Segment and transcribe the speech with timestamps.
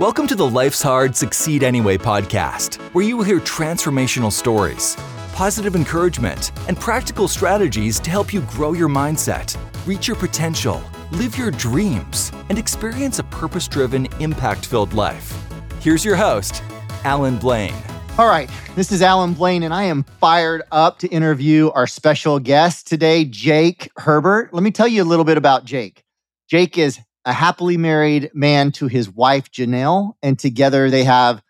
[0.00, 4.96] Welcome to the Life's Hard, Succeed Anyway podcast, where you will hear transformational stories,
[5.34, 11.36] positive encouragement, and practical strategies to help you grow your mindset, reach your potential, live
[11.36, 15.36] your dreams, and experience a purpose driven, impact filled life.
[15.80, 16.62] Here's your host,
[17.04, 17.74] Alan Blaine.
[18.16, 22.38] All right, this is Alan Blaine, and I am fired up to interview our special
[22.38, 24.54] guest today, Jake Herbert.
[24.54, 26.04] Let me tell you a little bit about Jake.
[26.48, 26.98] Jake is
[27.30, 31.40] a happily married man to his wife, Janelle, and together they have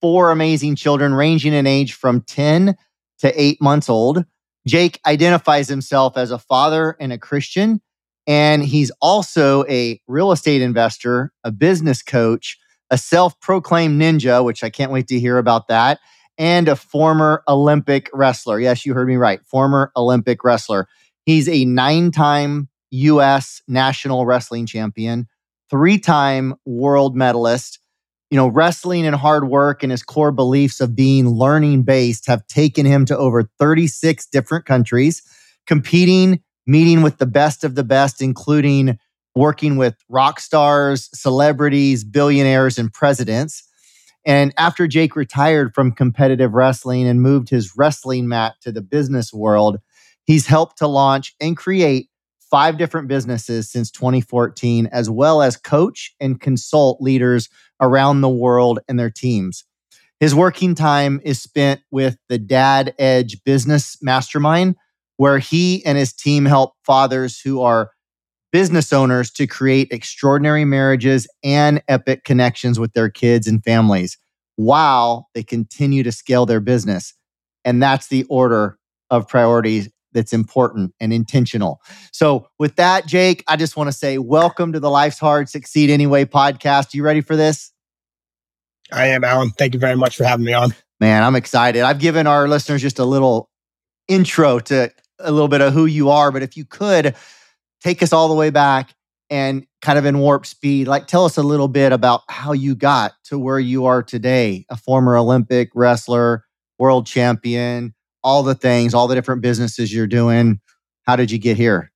[0.00, 2.74] four amazing children ranging in age from 10
[3.20, 4.24] to eight months old.
[4.66, 7.80] Jake identifies himself as a father and a Christian,
[8.26, 12.58] and he's also a real estate investor, a business coach,
[12.90, 16.00] a self proclaimed ninja, which I can't wait to hear about that,
[16.38, 18.58] and a former Olympic wrestler.
[18.58, 19.40] Yes, you heard me right.
[19.46, 20.88] Former Olympic wrestler.
[21.24, 23.62] He's a nine time U.S.
[23.68, 25.26] national wrestling champion,
[25.68, 27.78] three time world medalist.
[28.30, 32.46] You know, wrestling and hard work and his core beliefs of being learning based have
[32.46, 35.20] taken him to over 36 different countries,
[35.66, 38.98] competing, meeting with the best of the best, including
[39.34, 43.64] working with rock stars, celebrities, billionaires, and presidents.
[44.24, 49.32] And after Jake retired from competitive wrestling and moved his wrestling mat to the business
[49.32, 49.78] world,
[50.24, 52.09] he's helped to launch and create
[52.50, 57.48] five different businesses since 2014, as well as coach and consult leaders
[57.80, 59.64] around the world and their teams.
[60.18, 64.76] His working time is spent with the Dad Edge Business Mastermind,
[65.16, 67.90] where he and his team help fathers who are
[68.52, 74.18] business owners to create extraordinary marriages and epic connections with their kids and families
[74.56, 77.14] while they continue to scale their business.
[77.64, 78.76] And that's the order
[79.08, 81.80] of priorities that's important and intentional.
[82.12, 85.90] So, with that, Jake, I just want to say welcome to the Life's Hard Succeed
[85.90, 86.94] Anyway podcast.
[86.94, 87.72] You ready for this?
[88.92, 89.50] I am, Alan.
[89.50, 90.74] Thank you very much for having me on.
[91.00, 91.82] Man, I'm excited.
[91.82, 93.50] I've given our listeners just a little
[94.08, 97.14] intro to a little bit of who you are, but if you could
[97.82, 98.94] take us all the way back
[99.30, 102.74] and kind of in warp speed, like tell us a little bit about how you
[102.74, 106.44] got to where you are today, a former Olympic wrestler,
[106.78, 110.60] world champion, all the things, all the different businesses you're doing.
[111.06, 111.90] How did you get here?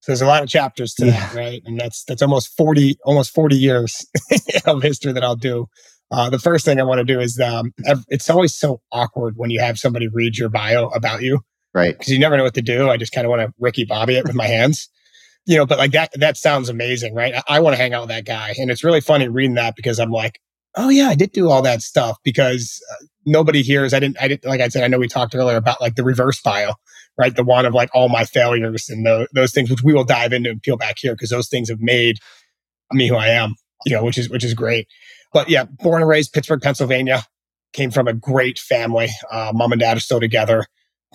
[0.00, 1.12] So there's a lot of chapters to yeah.
[1.12, 1.62] that, right?
[1.64, 4.06] And that's that's almost 40 almost 40 years
[4.66, 5.66] of history that I'll do.
[6.10, 7.72] Uh, the first thing I want to do is um,
[8.08, 11.40] it's always so awkward when you have somebody read your bio about you,
[11.72, 11.96] right?
[11.96, 12.90] Because you never know what to do.
[12.90, 14.90] I just kind of want to Ricky Bobby it with my hands,
[15.46, 15.64] you know.
[15.64, 17.34] But like that, that sounds amazing, right?
[17.34, 19.74] I, I want to hang out with that guy, and it's really funny reading that
[19.74, 20.38] because I'm like,
[20.76, 23.94] oh yeah, I did do all that stuff because uh, nobody hears.
[23.94, 26.04] I didn't, I didn't, like I said, I know we talked earlier about like the
[26.04, 26.78] reverse file,
[27.18, 27.34] right?
[27.34, 30.32] The one of like all my failures and the, those things, which we will dive
[30.32, 32.18] into and peel back here because those things have made
[32.92, 33.54] me who I am,
[33.86, 34.88] you know, which is, which is great.
[35.32, 37.24] But yeah, born and raised Pittsburgh, Pennsylvania,
[37.72, 39.08] came from a great family.
[39.30, 40.64] Uh, mom and dad are still together.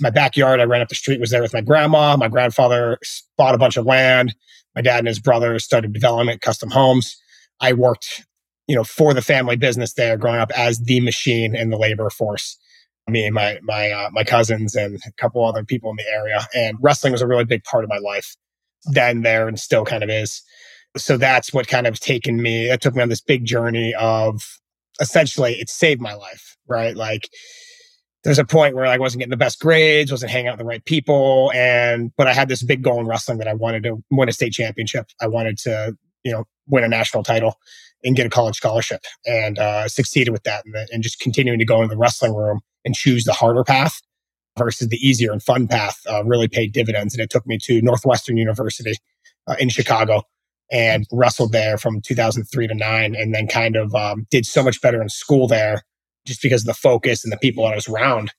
[0.01, 2.15] My backyard, I ran up the street, was there with my grandma.
[2.17, 2.99] My grandfather
[3.37, 4.33] bought a bunch of land.
[4.75, 7.17] My dad and his brother started development, custom homes.
[7.59, 8.25] I worked
[8.69, 12.07] you know, for the family business there growing up as the machine in the labor
[12.11, 12.55] force.
[13.09, 16.47] Me and my my uh, my cousins and a couple other people in the area,
[16.53, 18.37] and wrestling was a really big part of my life
[18.85, 20.43] then, there, and still kind of is.
[20.95, 22.69] So that's what kind of taken me.
[22.69, 24.43] It took me on this big journey of
[25.01, 26.95] essentially it saved my life, right?
[26.95, 27.27] Like
[28.23, 30.65] there's a point where I wasn't getting the best grades, wasn't hanging out with the
[30.65, 34.03] right people, and but I had this big goal in wrestling that I wanted to
[34.11, 35.07] win a state championship.
[35.19, 37.57] I wanted to, you know, win a national title
[38.03, 41.59] and get a college scholarship and uh, succeeded with that and, the, and, just continuing
[41.59, 44.01] to go in the wrestling room and choose the harder path
[44.57, 47.13] versus the easier and fun path uh, really paid dividends.
[47.13, 48.93] And it took me to Northwestern University
[49.47, 50.23] uh, in Chicago
[50.71, 54.81] and wrestled there from 2003 to nine and then kind of um, did so much
[54.81, 55.83] better in school there
[56.25, 58.31] just because of the focus and the people that I was around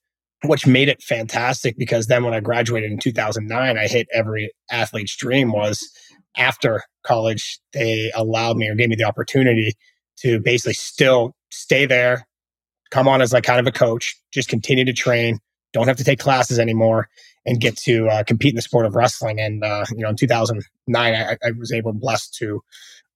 [0.44, 5.16] which made it fantastic because then when I graduated in 2009, I hit every athlete's
[5.16, 5.90] dream was
[6.36, 9.74] after college, they allowed me or gave me the opportunity
[10.18, 12.26] to basically still stay there,
[12.90, 15.38] come on as like kind of a coach, just continue to train,
[15.72, 17.08] don't have to take classes anymore,
[17.46, 19.40] and get to uh, compete in the sport of wrestling.
[19.40, 22.62] And uh, you know, in 2009, I, I was able blessed to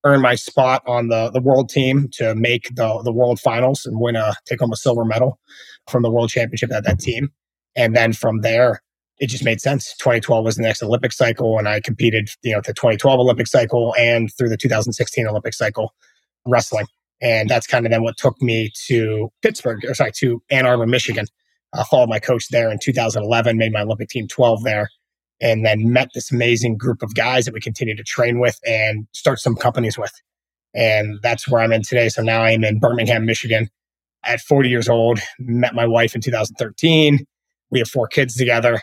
[0.04, 4.00] earn my spot on the the world team to make the the world finals and
[4.00, 5.38] win a take home a silver medal
[5.88, 7.30] from the world championship at that team.
[7.76, 8.82] And then from there,
[9.18, 9.94] it just made sense.
[9.98, 13.94] 2012 was the next Olympic cycle, and I competed, you know, the 2012 Olympic cycle
[13.98, 15.94] and through the 2016 Olympic cycle
[16.46, 16.86] wrestling.
[17.22, 20.86] And that's kind of then what took me to Pittsburgh, or sorry, to Ann Arbor,
[20.86, 21.26] Michigan.
[21.72, 24.90] I followed my coach there in 2011, made my Olympic team 12 there,
[25.40, 29.06] and then met this amazing group of guys that we continue to train with and
[29.12, 30.12] start some companies with.
[30.74, 32.08] And that's where I'm in today.
[32.08, 33.68] So now I'm in Birmingham, Michigan
[34.24, 37.24] at 40 years old, met my wife in 2013.
[37.70, 38.82] We have four kids together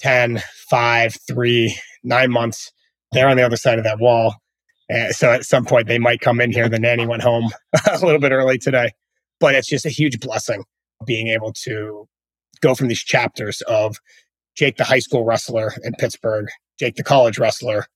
[0.00, 2.72] 10, 5, 3, 9 months.
[3.12, 4.36] They're on the other side of that wall.
[4.92, 6.68] Uh, so at some point they might come in here.
[6.68, 7.50] The nanny went home
[7.90, 8.92] a little bit early today,
[9.40, 10.64] but it's just a huge blessing
[11.06, 12.08] being able to
[12.60, 13.96] go from these chapters of
[14.56, 16.48] Jake, the high school wrestler in Pittsburgh,
[16.78, 17.86] Jake, the college wrestler,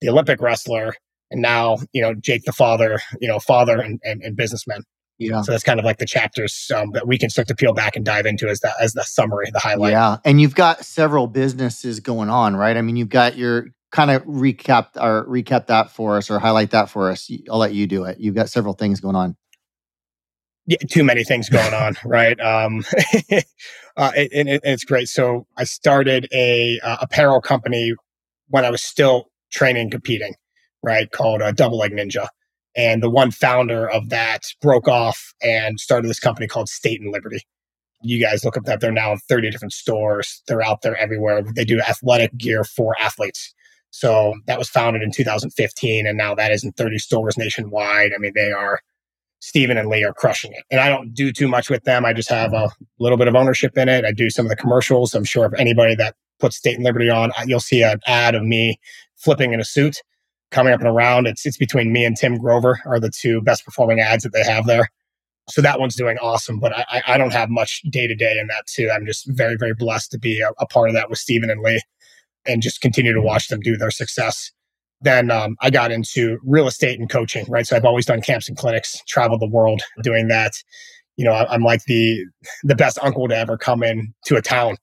[0.00, 0.94] the Olympic wrestler,
[1.30, 4.82] and now, you know, Jake, the father, you know, father and, and, and businessman.
[5.18, 5.42] Yeah.
[5.42, 7.96] So that's kind of like the chapters um, that we can start to peel back
[7.96, 9.92] and dive into as the as the summary, the highlight.
[9.92, 12.76] Yeah, and you've got several businesses going on, right?
[12.76, 16.70] I mean, you've got your kind of recap or recap that for us or highlight
[16.70, 17.30] that for us.
[17.50, 18.18] I'll let you do it.
[18.20, 19.36] You've got several things going on.
[20.66, 22.38] Yeah, too many things going on, right?
[22.38, 22.84] Um,
[23.96, 25.08] uh, and, it, it's great.
[25.08, 27.94] So I started a uh, apparel company
[28.48, 30.34] when I was still training, competing,
[30.82, 31.10] right?
[31.10, 32.28] Called uh, Double Leg Ninja.
[32.78, 37.12] And the one founder of that broke off and started this company called State and
[37.12, 37.40] Liberty.
[38.02, 40.44] You guys look up that they're now in 30 different stores.
[40.46, 41.42] They're out there everywhere.
[41.42, 43.52] They do athletic gear for athletes.
[43.90, 48.12] So that was founded in 2015, and now that is in 30 stores nationwide.
[48.14, 48.80] I mean, they are
[49.40, 50.62] Stephen and Lee are crushing it.
[50.70, 52.04] And I don't do too much with them.
[52.04, 52.70] I just have a
[53.00, 54.04] little bit of ownership in it.
[54.04, 55.14] I do some of the commercials.
[55.14, 58.44] I'm sure if anybody that puts State and Liberty on, you'll see an ad of
[58.44, 58.78] me
[59.16, 60.02] flipping in a suit
[60.50, 61.26] coming up and around.
[61.26, 64.44] It's it's between me and Tim Grover are the two best performing ads that they
[64.44, 64.90] have there.
[65.50, 68.48] So that one's doing awesome, but I, I don't have much day to day in
[68.48, 68.90] that too.
[68.92, 71.62] I'm just very, very blessed to be a, a, part of that with Stephen and
[71.62, 71.80] Lee
[72.46, 74.52] and just continue to watch them do their success.
[75.00, 77.66] Then um, I got into real estate and coaching, right?
[77.66, 80.52] So I've always done camps and clinics, traveled the world doing that.
[81.16, 82.24] You know, I, I'm like the
[82.64, 84.76] the best uncle to ever come in to a town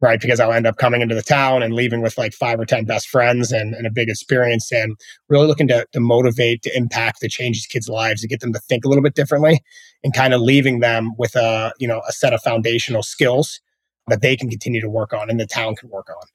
[0.00, 0.20] right?
[0.20, 2.86] Because I'll end up coming into the town and leaving with like five or 10
[2.86, 4.96] best friends and, and a big experience and
[5.28, 8.52] really looking to, to motivate, to impact, to change these kids' lives, to get them
[8.52, 9.60] to think a little bit differently
[10.02, 13.60] and kind of leaving them with a, you know, a set of foundational skills
[14.08, 16.26] that they can continue to work on and the town can work on.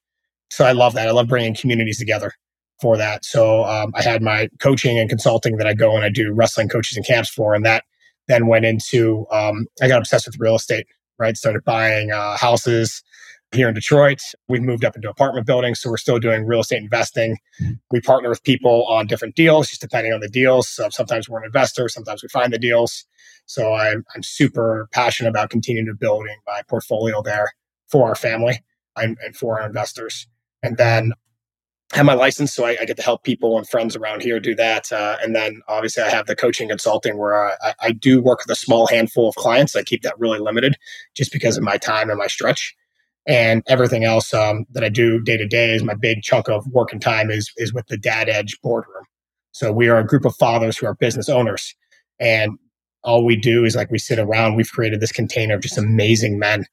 [0.52, 1.08] So I love that.
[1.08, 2.34] I love bringing communities together
[2.80, 3.26] for that.
[3.26, 6.70] So um, I had my coaching and consulting that I go and I do wrestling
[6.70, 7.56] coaches and camps for.
[7.56, 7.84] And that
[8.28, 10.86] then went into, um, I got obsessed with real estate,
[11.18, 11.36] right?
[11.36, 13.02] Started buying uh, houses,
[13.56, 14.22] here in Detroit.
[14.48, 17.38] We've moved up into apartment buildings, so we're still doing real estate investing.
[17.92, 20.68] We partner with people on different deals, just depending on the deals.
[20.68, 23.06] So sometimes we're an investor, sometimes we find the deals.
[23.46, 27.54] So I'm, I'm super passionate about continuing to building my portfolio there
[27.88, 28.64] for our family
[28.96, 30.28] and, and for our investors.
[30.64, 31.14] And then
[31.94, 34.40] I have my license, so I, I, get to help people and friends around here
[34.40, 34.92] do that.
[34.92, 38.50] Uh, and then obviously I have the coaching consulting where I, I do work with
[38.50, 39.76] a small handful of clients.
[39.76, 40.76] I keep that really limited
[41.16, 42.76] just because of my time and my stretch
[43.28, 46.66] and everything else um, that I do day to day is my big chunk of
[46.68, 49.04] work and time is is with the Dad Edge boardroom.
[49.52, 51.74] So we are a group of fathers who are business owners,
[52.20, 52.58] and
[53.04, 54.56] all we do is like we sit around.
[54.56, 56.66] We've created this container of just amazing men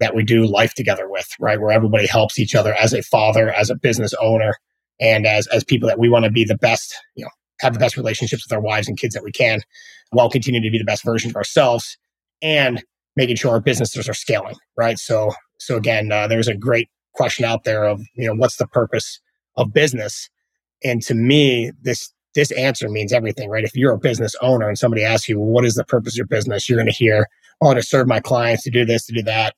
[0.00, 1.60] that we do life together with, right?
[1.60, 4.54] Where everybody helps each other as a father, as a business owner,
[5.00, 7.30] and as as people that we want to be the best, you know,
[7.60, 9.60] have the best relationships with our wives and kids that we can,
[10.10, 11.98] while continuing to be the best version of ourselves,
[12.40, 12.82] and
[13.18, 14.98] making sure our businesses are scaling, right?
[14.98, 18.66] So so again, uh, there's a great question out there of you know what's the
[18.68, 19.20] purpose
[19.56, 20.30] of business,
[20.82, 23.64] and to me, this this answer means everything, right?
[23.64, 26.18] If you're a business owner and somebody asks you, well, what is the purpose of
[26.18, 26.68] your business?
[26.68, 27.26] You're going to hear,
[27.60, 29.54] oh, to serve my clients, to do this, to do that.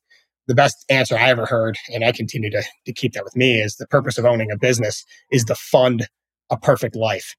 [0.47, 3.61] The best answer I ever heard, and I continue to, to keep that with me,
[3.61, 6.07] is the purpose of owning a business is to fund
[6.49, 7.35] a perfect life.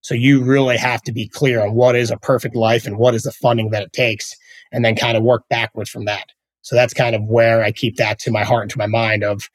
[0.00, 3.14] So you really have to be clear on what is a perfect life and what
[3.14, 4.34] is the funding that it takes,
[4.72, 6.32] and then kind of work backwards from that.
[6.62, 9.22] So that's kind of where I keep that to my heart and to my mind
[9.22, 9.48] of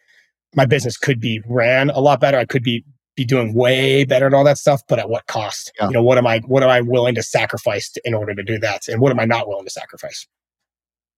[0.55, 2.37] my business could be ran a lot better.
[2.37, 5.71] I could be be doing way better and all that stuff, but at what cost?
[5.79, 5.87] Yeah.
[5.87, 8.57] You know, what am I what am I willing to sacrifice in order to do
[8.59, 8.87] that?
[8.87, 10.27] And what am I not willing to sacrifice?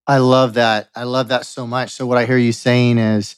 [0.06, 0.88] I love that.
[0.94, 1.90] I love that so much.
[1.90, 3.36] So what I hear you saying is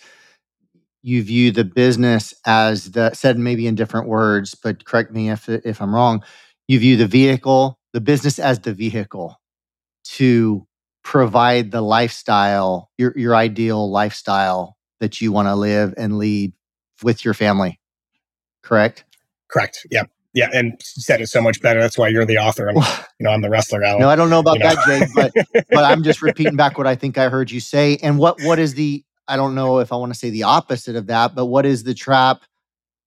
[1.03, 5.49] you view the business as the said maybe in different words, but correct me if
[5.49, 6.25] if I'm wrong.
[6.69, 9.39] You view the vehicle, the business as the vehicle
[10.15, 10.67] to
[11.03, 16.53] provide the lifestyle, your your ideal lifestyle that you want to live and lead
[17.03, 17.79] with your family.
[18.63, 19.05] Correct?
[19.49, 19.87] Correct.
[19.91, 20.05] Yeah.
[20.37, 21.81] Yeah, and said it so much better.
[21.81, 23.83] That's why you're the author, and you know I'm the wrestler.
[23.83, 24.03] Alan.
[24.03, 24.99] No, I don't know about that, know?
[24.99, 27.97] Jake, but but I'm just repeating back what I think I heard you say.
[28.03, 29.03] And what what is the?
[29.29, 31.85] I don't know if I want to say the opposite of that, but what is
[31.85, 32.43] the trap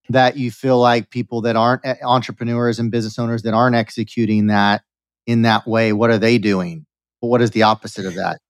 [0.08, 4.82] that you feel like people that aren't entrepreneurs and business owners that aren't executing that
[5.24, 5.92] in that way?
[5.92, 6.84] What are they doing?
[7.20, 8.40] What is the opposite of that?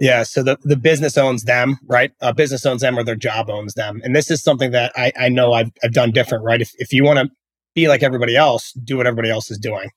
[0.00, 2.10] Yeah, so the, the business owns them, right?
[2.22, 4.00] A business owns them or their job owns them.
[4.02, 6.60] And this is something that I, I know I've, I've done different, right?
[6.60, 7.30] If, if you want to
[7.74, 9.90] be like everybody else, do what everybody else is doing.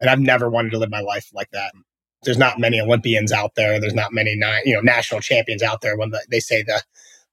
[0.00, 1.72] And I've never wanted to live my life like that.
[2.24, 3.78] There's not many Olympians out there.
[3.78, 4.32] There's not many,
[4.64, 6.82] you know, national champions out there when the, they say the,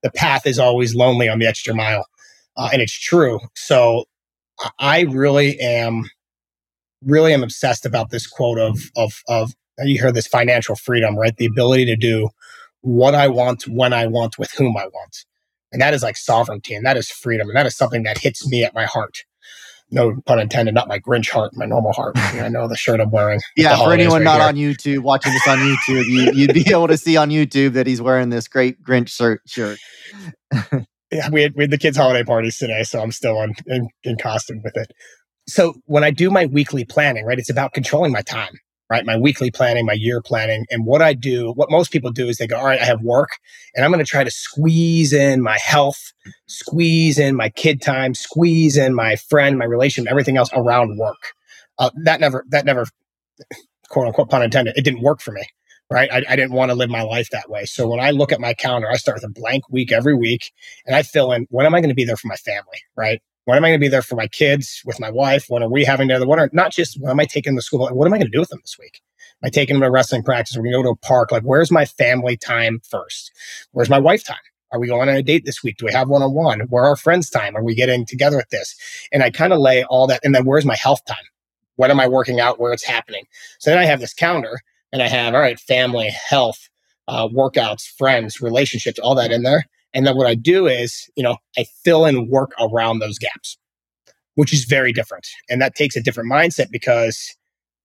[0.04, 2.06] the path is always lonely on the extra mile.
[2.56, 3.40] Uh, and it's true.
[3.56, 4.06] So
[4.78, 6.08] I really am,
[7.04, 11.36] really am obsessed about this quote of, of, of, you hear this financial freedom, right?
[11.36, 12.30] The ability to do
[12.82, 15.26] what I want, when I want, with whom I want.
[15.72, 17.48] And that is like sovereignty and that is freedom.
[17.48, 19.24] And that is something that hits me at my heart.
[19.94, 22.14] No pun intended, not my Grinch heart, my normal heart.
[22.18, 23.42] I know the shirt I'm wearing.
[23.58, 24.48] Yeah, for anyone right not here.
[24.48, 27.88] on YouTube, watching this on YouTube, you, would be able to see on YouTube that
[27.88, 29.80] he's wearing this great Grinch shirt.
[31.12, 33.90] yeah, we had, we had the kids' holiday parties today, so I'm still on, in,
[34.04, 34.92] in costume with it.
[35.48, 38.54] So when I do my weekly planning, right, it's about controlling my time
[38.92, 39.06] right?
[39.06, 40.66] My weekly planning, my year planning.
[40.70, 43.02] And what I do, what most people do is they go, all right, I have
[43.02, 43.30] work
[43.74, 46.12] and I'm going to try to squeeze in my health,
[46.48, 51.32] squeeze in my kid time, squeeze in my friend, my relationship, everything else around work.
[51.80, 52.86] Uh, that never, that never,
[53.88, 55.48] quote unquote, pun intended, it didn't work for me.
[55.90, 56.12] Right.
[56.12, 57.64] I, I didn't want to live my life that way.
[57.64, 60.52] So when I look at my calendar, I start with a blank week every week
[60.86, 62.80] and I fill in when am I going to be there for my family?
[62.98, 63.22] Right.
[63.46, 65.46] When am I going to be there for my kids, with my wife?
[65.48, 66.28] When are we having together?
[66.28, 67.88] What are not just when am I taking them to school?
[67.88, 69.02] What am I going to do with them this week?
[69.42, 70.56] Am I taking them to wrestling practice?
[70.56, 71.32] We're we going to go to a park?
[71.32, 73.32] Like, where's my family time first?
[73.72, 74.38] Where's my wife time?
[74.72, 75.78] Are we going on a date this week?
[75.78, 76.62] Do we have one on one?
[76.62, 77.58] Where are friends time?
[77.58, 78.76] Are we getting together at this?
[79.12, 80.22] And I kind of lay all that.
[80.24, 81.18] And then where's my health time?
[81.76, 82.60] When am I working out?
[82.60, 83.26] Where it's happening?
[83.60, 84.60] So then I have this calendar
[84.94, 86.70] and I have, all right, family, health,
[87.08, 89.66] uh, workouts, friends, relationships, all that in there.
[89.94, 93.58] And then what I do is, you know, I fill in work around those gaps,
[94.36, 95.28] which is very different.
[95.50, 97.36] And that takes a different mindset because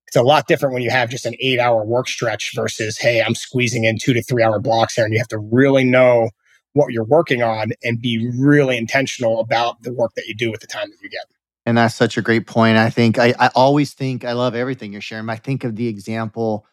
[0.07, 3.23] it's a lot different when you have just an eight hour work stretch versus, hey,
[3.23, 5.05] I'm squeezing in two to three hour blocks here.
[5.05, 6.31] And you have to really know
[6.75, 10.61] what you're working on and be really intentional about the work that you do with
[10.61, 11.25] the time that you get.
[11.65, 12.77] And that's such a great point.
[12.77, 15.29] I think I, I always think I love everything you're sharing.
[15.29, 16.65] I think of the example,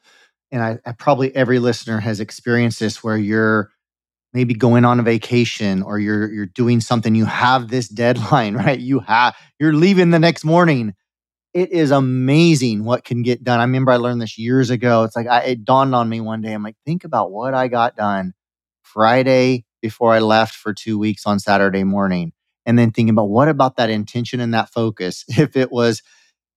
[0.52, 3.72] and I, I probably every listener has experienced this where you're
[4.34, 8.80] maybe going on a vacation or you're you're doing something you have this deadline right?
[8.80, 10.94] You have you're leaving the next morning.
[11.54, 13.60] It is amazing what can get done.
[13.60, 15.04] I remember i learned this years ago.
[15.04, 17.68] It's like I, it dawned on me one day i'm like think about what i
[17.68, 18.34] got done
[18.82, 22.34] friday before i left for two weeks on saturday morning.
[22.66, 25.26] And then thinking about what about that intention and that focus?
[25.38, 26.02] If it was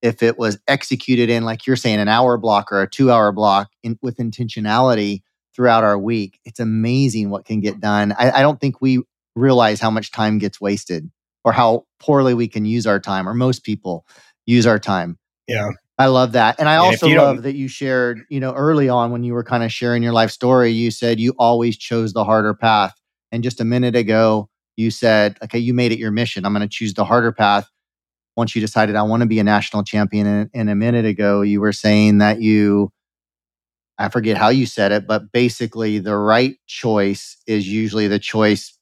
[0.03, 3.33] if it was executed in like you're saying an hour block or a two hour
[3.33, 5.23] block in, with intentionality
[5.57, 6.39] throughout our week.
[6.45, 8.13] It's amazing what can get done.
[8.13, 9.03] I, I don't think we
[9.35, 11.11] realize how much time gets wasted
[11.45, 14.05] or how poorly we can use our time, or most people
[14.45, 15.19] use our time.
[15.49, 15.71] Yeah.
[15.99, 16.61] I love that.
[16.61, 19.63] And I also love that you shared, you know, early on when you were kind
[19.63, 22.95] of sharing your life story, you said you always chose the harder path.
[23.33, 26.45] And just a minute ago, you said, okay, you made it your mission.
[26.45, 27.71] I'm going to choose the harder path.
[28.37, 30.27] Once you decided I want to be a national champion.
[30.27, 32.93] And, and a minute ago, you were saying that you
[33.99, 38.79] I forget how you said it, but basically the right choice is usually the choice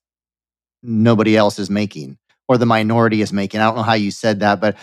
[0.83, 2.18] nobody else is making
[2.49, 3.61] or the minority is making.
[3.61, 4.76] I don't know how you said that, but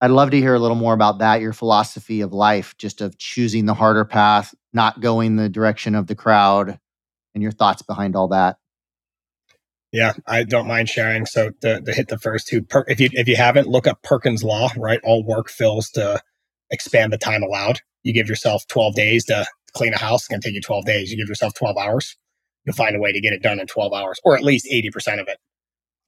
[0.00, 3.16] I'd love to hear a little more about that, your philosophy of life, just of
[3.18, 6.78] choosing the harder path, not going the direction of the crowd,
[7.34, 8.56] and your thoughts behind all that.
[9.92, 11.24] Yeah, I don't mind sharing.
[11.24, 14.02] So to, to hit the first two, per, if you if you haven't, look up
[14.02, 14.68] Perkins Law.
[14.76, 16.20] Right, all work fills to
[16.70, 17.80] expand the time allowed.
[18.06, 20.22] You give yourself 12 days to clean a house.
[20.22, 21.10] It's going to take you 12 days.
[21.10, 22.16] You give yourself 12 hours.
[22.64, 25.20] You'll find a way to get it done in 12 hours, or at least 80%
[25.20, 25.38] of it.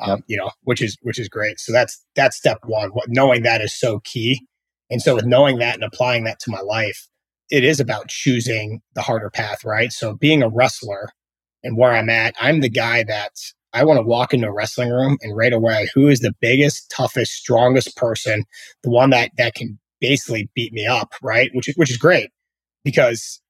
[0.01, 0.21] Um, yep.
[0.29, 1.59] You know, which is which is great.
[1.59, 2.91] So that's that's step one.
[2.91, 4.41] What, knowing that is so key.
[4.91, 7.09] And so with knowing that and applying that to my life,
[7.51, 9.93] it is about choosing the harder path, right?
[9.93, 11.11] So being a wrestler
[11.65, 13.33] and where I'm at, I'm the guy that
[13.73, 16.91] I want to walk into a wrestling room and right away, who is the biggest,
[16.91, 18.45] toughest, strongest person,
[18.85, 21.51] the one that that can basically beat me up, right?
[21.55, 22.31] Which is which is great
[22.85, 23.41] because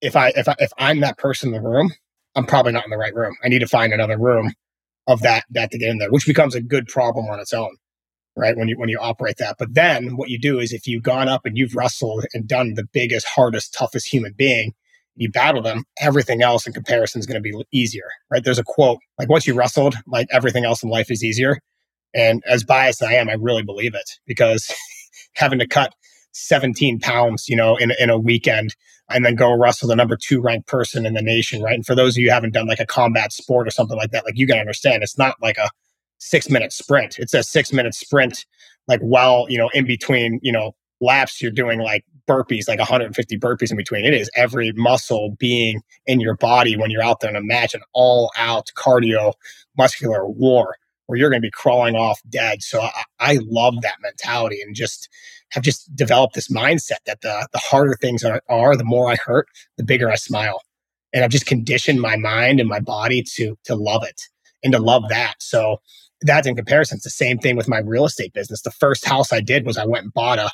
[0.00, 1.92] if I if I if I'm that person in the room,
[2.34, 3.36] I'm probably not in the right room.
[3.44, 4.52] I need to find another room
[5.06, 7.76] of that that to get in there, which becomes a good problem on its own,
[8.36, 8.56] right?
[8.56, 9.56] When you when you operate that.
[9.58, 12.74] But then what you do is if you've gone up and you've wrestled and done
[12.74, 14.74] the biggest, hardest, toughest human being,
[15.16, 18.44] you battle them, everything else in comparison is going to be easier, right?
[18.44, 21.60] There's a quote like once you wrestled, like everything else in life is easier.
[22.14, 24.72] And as biased as I am, I really believe it because
[25.38, 25.94] having to cut
[26.32, 28.74] 17 pounds, you know, in, in a weekend
[29.08, 31.74] and then go wrestle the number two ranked person in the nation, right?
[31.74, 34.10] And for those of you who haven't done like a combat sport or something like
[34.10, 35.70] that, like you got to understand, it's not like a
[36.18, 37.18] six minute sprint.
[37.18, 38.44] It's a six minute sprint,
[38.86, 43.38] like while, you know, in between, you know, laps, you're doing like burpees, like 150
[43.38, 44.04] burpees in between.
[44.04, 47.74] It is every muscle being in your body when you're out there in a match,
[47.74, 49.32] an all out cardio
[49.76, 50.76] muscular war
[51.08, 52.62] where you're going to be crawling off dead.
[52.62, 55.08] So I, I love that mentality and just
[55.50, 59.16] have just developed this mindset that the the harder things are, are, the more I
[59.16, 59.48] hurt,
[59.78, 60.60] the bigger I smile.
[61.14, 64.20] And I've just conditioned my mind and my body to to love it
[64.62, 65.36] and to love that.
[65.40, 65.78] So
[66.20, 66.96] that's in comparison.
[66.96, 68.60] It's the same thing with my real estate business.
[68.60, 70.50] The first house I did was I went and bought a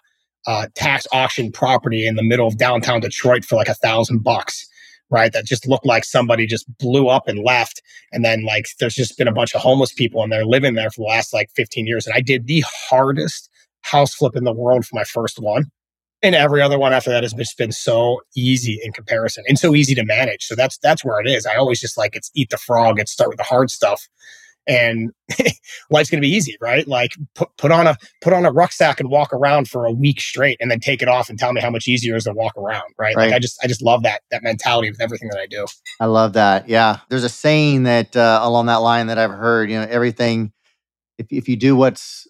[0.47, 4.69] uh, tax auction property in the middle of downtown Detroit for like a thousand bucks
[5.11, 5.33] right?
[5.33, 7.83] That just looked like somebody just blew up and left.
[8.13, 10.91] And then like there's just been a bunch of homeless people and they're living there
[10.91, 12.07] for the last like 15 years.
[12.07, 13.51] And I did the hardest
[13.83, 15.67] house flip in the world for my first one.
[16.23, 19.75] And every other one after that has just been so easy in comparison and so
[19.75, 20.45] easy to manage.
[20.45, 21.45] So that's that's where it is.
[21.45, 24.09] I always just like it's eat the frog, it's start with the hard stuff
[24.67, 25.11] and
[25.91, 26.87] life's going to be easy, right?
[26.87, 30.21] Like put, put on a put on a rucksack and walk around for a week
[30.21, 32.33] straight, and then take it off and tell me how much easier it is to
[32.33, 33.15] walk around, right?
[33.17, 33.27] right.
[33.27, 35.67] Like I just I just love that that mentality with everything that I do.
[36.01, 36.69] I love that.
[36.69, 39.71] Yeah, there's a saying that uh, along that line that I've heard.
[39.71, 40.53] You know, everything
[41.19, 42.27] if if you do what's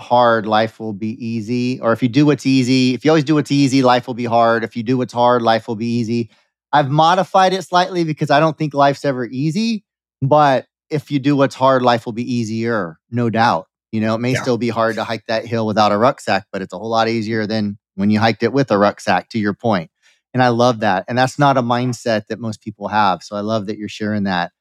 [0.00, 1.78] hard, life will be easy.
[1.80, 4.24] Or if you do what's easy, if you always do what's easy, life will be
[4.24, 4.64] hard.
[4.64, 6.30] If you do what's hard, life will be easy.
[6.72, 9.84] I've modified it slightly because I don't think life's ever easy,
[10.22, 13.66] but if you do what's hard, life will be easier, no doubt.
[13.92, 14.42] You know, it may yeah.
[14.42, 17.08] still be hard to hike that hill without a rucksack, but it's a whole lot
[17.08, 19.90] easier than when you hiked it with a rucksack, to your point.
[20.32, 21.04] And I love that.
[21.08, 23.22] And that's not a mindset that most people have.
[23.22, 24.52] So I love that you're sharing that.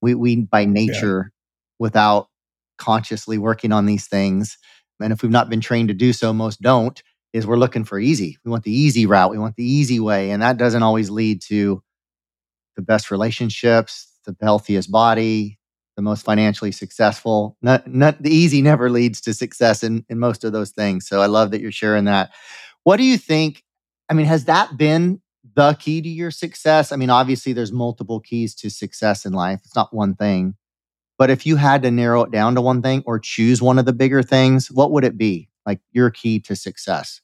[0.00, 1.76] We, we by nature, yeah.
[1.78, 2.28] without
[2.78, 4.56] consciously working on these things,
[5.00, 7.98] and if we've not been trained to do so, most don't, is we're looking for
[7.98, 8.38] easy.
[8.44, 9.30] We want the easy route.
[9.30, 10.30] We want the easy way.
[10.30, 11.82] And that doesn't always lead to
[12.76, 15.58] the best relationships, the healthiest body,
[16.00, 17.58] the most financially successful.
[17.60, 21.06] Not, not the easy never leads to success in, in most of those things.
[21.06, 22.30] So I love that you're sharing that.
[22.84, 23.62] What do you think?
[24.08, 25.20] I mean, has that been
[25.54, 26.90] the key to your success?
[26.90, 29.60] I mean, obviously there's multiple keys to success in life.
[29.62, 30.54] It's not one thing.
[31.18, 33.84] But if you had to narrow it down to one thing or choose one of
[33.84, 35.50] the bigger things, what would it be?
[35.66, 37.20] Like your key to success?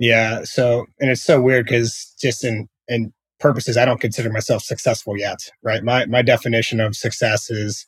[0.00, 0.42] Yeah.
[0.42, 5.16] So, and it's so weird because just in in purposes, I don't consider myself successful
[5.18, 5.82] yet, right?
[5.82, 7.86] My my definition of success is,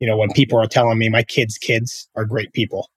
[0.00, 2.90] you know, when people are telling me my kids' kids are great people,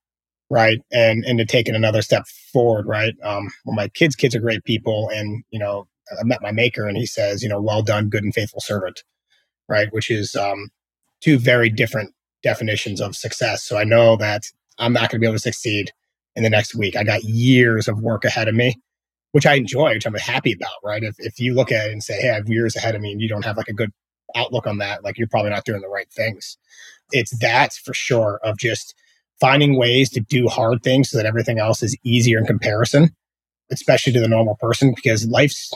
[0.50, 0.80] right?
[0.92, 3.16] And and to take it another step forward, right?
[3.24, 5.88] Um, well, my kids' kids are great people, and you know,
[6.20, 9.04] I met my maker, and he says, you know, well done, good and faithful servant,
[9.70, 9.88] right?
[9.94, 10.70] Which is um,
[11.22, 13.64] two very different definitions of success.
[13.64, 14.44] So I know that
[14.80, 15.92] I'm not going to be able to succeed
[16.36, 16.96] in the next week.
[16.96, 18.76] I got years of work ahead of me
[19.32, 21.04] which I enjoy, which I'm happy about, right?
[21.04, 23.12] If, if you look at it and say, hey, I have years ahead of me
[23.12, 23.92] and you don't have like a good
[24.36, 26.58] outlook on that, like you're probably not doing the right things.
[27.12, 28.96] It's that for sure of just
[29.40, 33.16] finding ways to do hard things so that everything else is easier in comparison,
[33.72, 35.74] especially to the normal person, because life's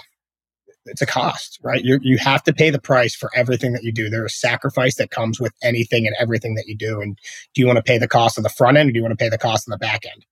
[0.87, 1.83] it's a cost, right?
[1.83, 4.09] You you have to pay the price for everything that you do.
[4.09, 7.01] There's a sacrifice that comes with anything and everything that you do.
[7.01, 7.17] And
[7.53, 9.17] do you want to pay the cost on the front end or do you want
[9.17, 10.25] to pay the cost on the back end?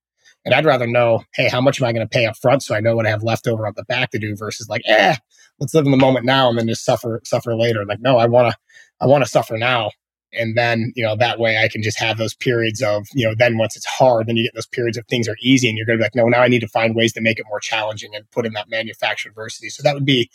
[0.46, 2.76] And I'd rather know, hey, how much am I going to pay up front so
[2.76, 5.16] I know what I have left over on the back to do versus like, eh,
[5.60, 7.86] let's live in the moment now and then just suffer suffer later.
[7.86, 8.58] Like, no, I want to
[9.00, 9.92] I want to suffer now.
[10.34, 13.36] And then, you know, that way I can just have those periods of, you know,
[13.38, 15.86] then once it's hard, then you get those periods of things are easy and you're
[15.86, 17.60] going to be like, no, now I need to find ways to make it more
[17.60, 19.70] challenging and put in that manufactured adversity.
[19.70, 20.32] So that would be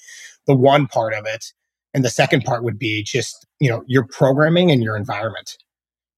[0.47, 1.53] the one part of it.
[1.95, 5.57] And the second part would be just, you know, your programming and your environment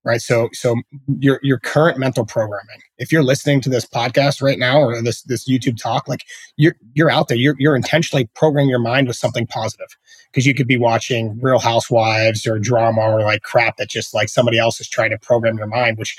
[0.04, 0.20] right?
[0.20, 0.76] So, so
[1.18, 2.80] your your current mental programming.
[2.98, 6.24] If you're listening to this podcast right now or this this YouTube talk, like
[6.56, 9.88] you're you're out there, you're you're intentionally programming your mind with something positive
[10.30, 14.28] because you could be watching Real Housewives or drama or like crap that just like
[14.28, 15.98] somebody else is trying to program your mind.
[15.98, 16.16] Which,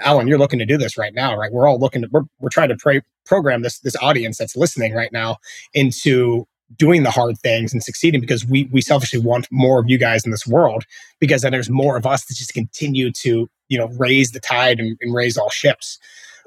[0.00, 1.52] Alan, you're looking to do this right now, right?
[1.52, 4.94] We're all looking to we're we're trying to pray, program this this audience that's listening
[4.94, 5.36] right now
[5.72, 6.46] into
[6.76, 10.24] doing the hard things and succeeding because we we selfishly want more of you guys
[10.24, 10.84] in this world
[11.20, 14.80] because then there's more of us to just continue to you know raise the tide
[14.80, 15.98] and, and raise all ships.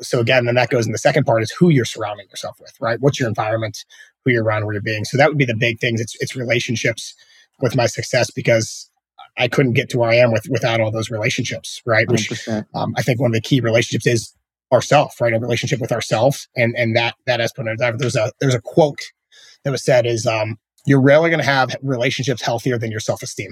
[0.01, 2.73] So again then that goes in the second part is who you're surrounding yourself with
[2.79, 2.99] right?
[2.99, 3.85] What's your environment
[4.27, 5.05] who you're around where you're being.
[5.05, 6.01] So that would be the big things.
[6.01, 7.15] It's it's relationships
[7.61, 8.89] with my success because
[9.37, 12.09] I couldn't get to where I am with without all those relationships right?
[12.09, 14.33] Which um, I think one of the key relationships is
[14.71, 15.33] ourself right?
[15.33, 18.99] A relationship with ourselves and and that that has put there's a there's a quote
[19.63, 23.21] that was said is um, you're rarely going to have relationships healthier than your self
[23.21, 23.51] esteem.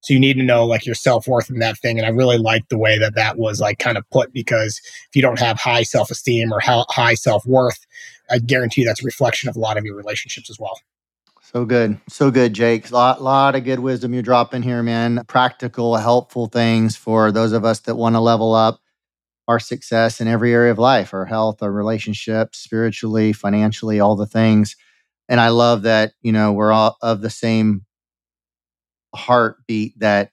[0.00, 1.98] So you need to know like your self worth and that thing.
[1.98, 5.16] And I really like the way that that was like kind of put because if
[5.16, 7.86] you don't have high self esteem or high self worth,
[8.30, 10.78] I guarantee you that's a reflection of a lot of your relationships as well.
[11.42, 11.98] So good.
[12.08, 12.90] So good, Jake.
[12.90, 15.22] A lot, lot of good wisdom you're dropping here, man.
[15.26, 18.80] Practical, helpful things for those of us that want to level up
[19.48, 24.26] our success in every area of life, our health, our relationships, spiritually, financially, all the
[24.26, 24.74] things
[25.28, 27.84] and I love that you know we're all of the same
[29.14, 30.30] heartbeat that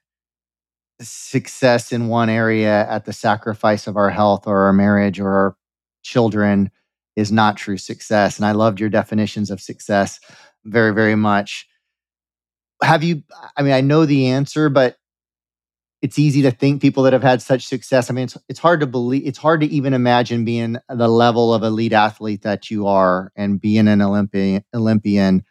[1.00, 5.56] success in one area at the sacrifice of our health or our marriage or our
[6.02, 6.70] children
[7.16, 8.36] is not true success.
[8.36, 10.20] And I loved your definitions of success
[10.64, 11.66] very, very much.
[12.82, 13.22] Have you,
[13.56, 14.96] I mean, I know the answer, but
[16.04, 18.10] it's easy to think people that have had such success.
[18.10, 21.54] I mean, it's, it's hard to believe, it's hard to even imagine being the level
[21.54, 25.42] of elite athlete that you are and being an Olympian, Olympian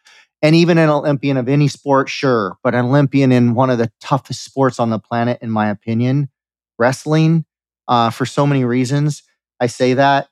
[0.43, 3.91] and even an Olympian of any sport, sure, but an Olympian in one of the
[3.99, 6.29] toughest sports on the planet, in my opinion,
[6.77, 7.45] wrestling,
[7.87, 9.23] uh, for so many reasons.
[9.59, 10.27] I say that,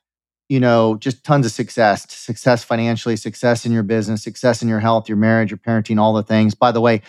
[0.48, 4.78] you know, just tons of success, success financially, success in your business, success in your
[4.78, 6.54] health, your marriage, your parenting, all the things.
[6.54, 7.02] By the way,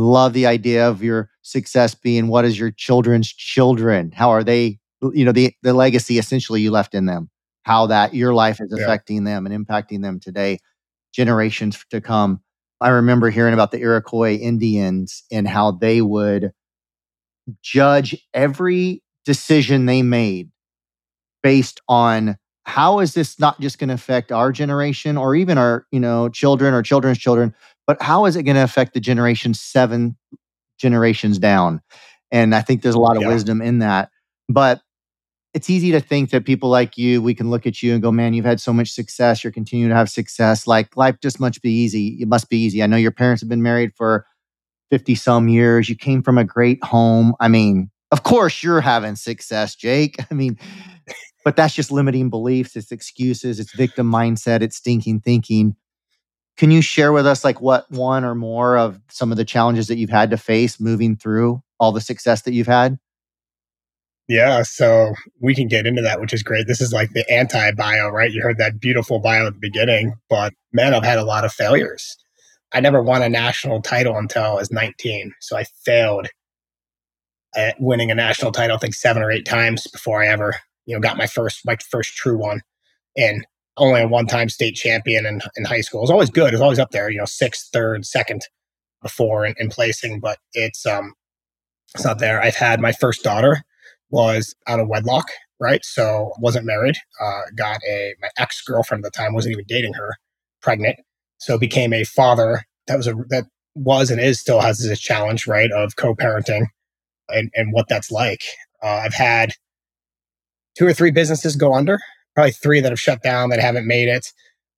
[0.00, 4.12] love the idea of your success being what is your children's children?
[4.12, 7.30] How are they you know the the legacy essentially you left in them.
[7.62, 9.34] How that your life is affecting yeah.
[9.34, 10.58] them and impacting them today
[11.12, 12.40] generations to come.
[12.80, 16.52] I remember hearing about the iroquois indians and how they would
[17.62, 20.50] judge every decision they made
[21.42, 25.86] based on how is this not just going to affect our generation or even our
[25.90, 27.54] you know children or children's children
[27.90, 30.16] but how is it going to affect the generation seven
[30.78, 31.80] generations down?
[32.30, 33.28] And I think there's a lot of yeah.
[33.30, 34.10] wisdom in that.
[34.48, 34.80] But
[35.54, 38.12] it's easy to think that people like you, we can look at you and go,
[38.12, 39.42] man, you've had so much success.
[39.42, 40.68] You're continuing to have success.
[40.68, 42.16] Like life just must be easy.
[42.20, 42.80] It must be easy.
[42.80, 44.24] I know your parents have been married for
[44.92, 45.88] 50 some years.
[45.88, 47.34] You came from a great home.
[47.40, 50.14] I mean, of course you're having success, Jake.
[50.30, 50.60] I mean,
[51.44, 52.76] but that's just limiting beliefs.
[52.76, 53.58] It's excuses.
[53.58, 54.62] It's victim mindset.
[54.62, 55.74] It's stinking thinking.
[56.60, 59.88] Can you share with us like what one or more of some of the challenges
[59.88, 62.98] that you've had to face moving through all the success that you've had?
[64.28, 66.66] Yeah, so we can get into that, which is great.
[66.66, 68.30] This is like the anti bio, right?
[68.30, 71.52] You heard that beautiful bio at the beginning, but man, I've had a lot of
[71.54, 72.14] failures.
[72.72, 75.32] I never won a national title until I was 19.
[75.40, 76.28] So I failed
[77.56, 80.94] at winning a national title, I think seven or eight times before I ever, you
[80.94, 82.60] know, got my first, my first true one.
[83.16, 83.46] And
[83.80, 86.02] only a one time state champion in, in high school.
[86.02, 86.52] It's always good.
[86.52, 88.42] It's always up there, you know, sixth, third, second
[89.02, 91.14] before in, in placing, but it's, um,
[91.94, 92.40] it's not there.
[92.40, 93.64] I've had my first daughter
[94.10, 95.84] was out of wedlock, right?
[95.84, 99.94] So wasn't married, uh, got a, my ex girlfriend at the time wasn't even dating
[99.94, 100.16] her
[100.60, 100.96] pregnant.
[101.38, 105.46] So became a father that was a, that was and is still has this challenge,
[105.46, 105.70] right?
[105.72, 106.66] Of co-parenting
[107.30, 108.42] and, and what that's like.
[108.82, 109.52] Uh, I've had
[110.76, 111.98] two or three businesses go under
[112.34, 114.32] probably three that have shut down that haven't made it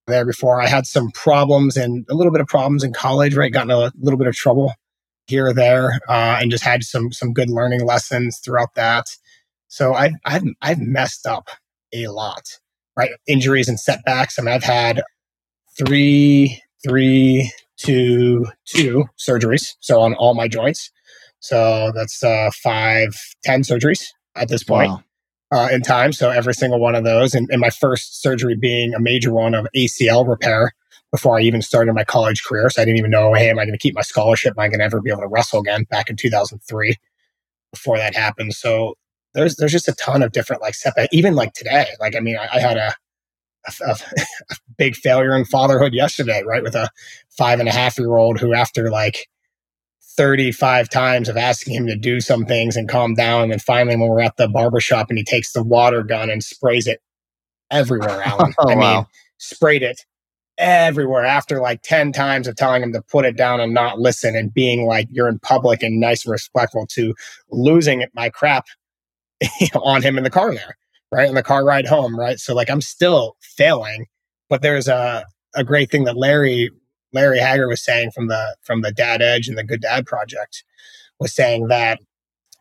[0.07, 0.61] there before.
[0.61, 3.53] I had some problems and a little bit of problems in college, right?
[3.53, 4.73] Got a little bit of trouble
[5.27, 9.07] here or there, uh, and just had some some good learning lessons throughout that.
[9.69, 11.49] So I've I've I've messed up
[11.93, 12.43] a lot,
[12.97, 13.11] right?
[13.27, 14.39] Injuries and setbacks.
[14.39, 15.03] I mean, I've had
[15.79, 19.75] three, three, two, two surgeries.
[19.81, 20.91] So on all my joints.
[21.41, 24.05] So that's uh, five, ten surgeries
[24.37, 24.91] at this point.
[24.91, 25.03] Wow
[25.53, 26.13] uh, in time.
[26.13, 29.55] So every single one of those, and, and my first surgery being a major one
[29.55, 30.73] of ACL repair
[31.11, 32.71] before I even started my college career.
[32.71, 34.55] So I didn't even know, hey, am I going to keep my scholarship?
[34.57, 35.85] Am I going to ever be able to wrestle again?
[35.85, 36.97] Back in 2003,
[37.71, 38.55] before that happened.
[38.55, 38.95] So
[39.35, 41.11] there's there's just a ton of different like setback.
[41.13, 42.95] Even like today, like I mean, I, I had a,
[43.87, 43.97] a,
[44.51, 46.89] a big failure in fatherhood yesterday, right, with a
[47.37, 49.29] five and a half year old who, after like
[50.17, 53.45] 35 times of asking him to do some things and calm down.
[53.45, 56.43] And then finally, when we're at the barbershop and he takes the water gun and
[56.43, 57.01] sprays it
[57.71, 58.55] everywhere, Alan.
[58.59, 58.97] oh, I wow.
[58.97, 59.07] mean,
[59.39, 60.05] sprayed it
[60.59, 64.37] everywhere after like 10 times of telling him to put it down and not listen
[64.37, 67.15] and being like, you're in public and nice and respectful to
[67.51, 68.67] losing my crap
[69.75, 70.77] on him in the car there,
[71.11, 71.29] right?
[71.29, 72.39] In the car ride home, right?
[72.39, 74.07] So, like, I'm still failing.
[74.49, 76.71] But there's a, a great thing that Larry
[77.13, 80.65] Larry Hagner was saying from the from the Dad Edge and the Good Dad Project
[81.21, 82.01] was saying that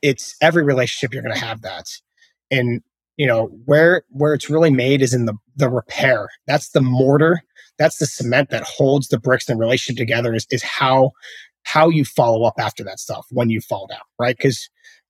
[0.02, 1.86] it's every relationship you're going to have that,
[2.50, 2.82] and
[3.18, 6.30] you know where where it's really made is in the the repair.
[6.48, 7.42] That's the mortar.
[7.78, 10.34] That's the cement that holds the bricks and relationship together.
[10.34, 11.12] Is is how
[11.64, 14.36] how you follow up after that stuff when you fall down, right?
[14.36, 14.70] Because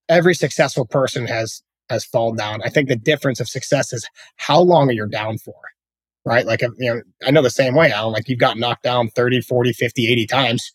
[0.10, 2.62] every successful person has has fallen down.
[2.64, 5.56] I think the difference of success is how long are you down for?
[6.26, 6.46] Right?
[6.46, 8.14] Like, um, you know, I know the same way, Alan.
[8.14, 10.74] Like, you've got knocked down 30, 40, 50, 80 times.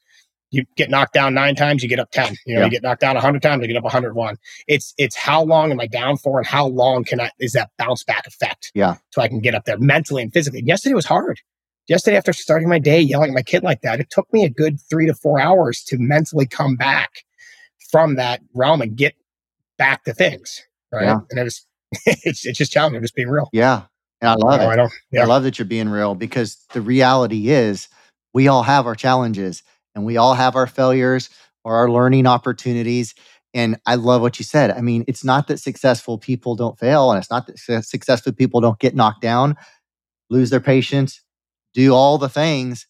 [0.51, 2.37] You get knocked down nine times, you get up 10.
[2.47, 2.65] You know, yeah.
[2.67, 4.37] you get knocked down 100 times, you get up 101.
[4.69, 7.71] It's it's how long am I down for and how long can I, is that
[7.79, 8.71] bounce back effect?
[8.75, 8.95] Yeah.
[9.11, 10.63] So I can get up there mentally and physically.
[10.65, 11.41] Yesterday was hard.
[11.89, 14.51] Yesterday, after starting my day yelling at my kid like that, it took me a
[14.51, 17.25] good three to four hours to mentally come back
[17.91, 19.15] from that realm and get
[19.79, 20.63] back to things.
[20.93, 21.05] Right.
[21.05, 21.21] Yeah.
[21.31, 21.67] And it was,
[22.07, 23.49] it's, it's just challenging, just being real.
[23.53, 23.83] Yeah.
[24.21, 24.79] And I love no, it.
[24.79, 25.23] I, yeah.
[25.23, 27.89] I love that you're being real because the reality is
[28.33, 29.63] we all have our challenges
[29.95, 31.31] and we all have our failures
[31.65, 33.15] or our learning opportunities.
[33.55, 34.71] And I love what you said.
[34.71, 38.61] I mean, it's not that successful people don't fail, and it's not that successful people
[38.61, 39.57] don't get knocked down,
[40.29, 41.23] lose their patience,
[41.73, 42.87] do all the things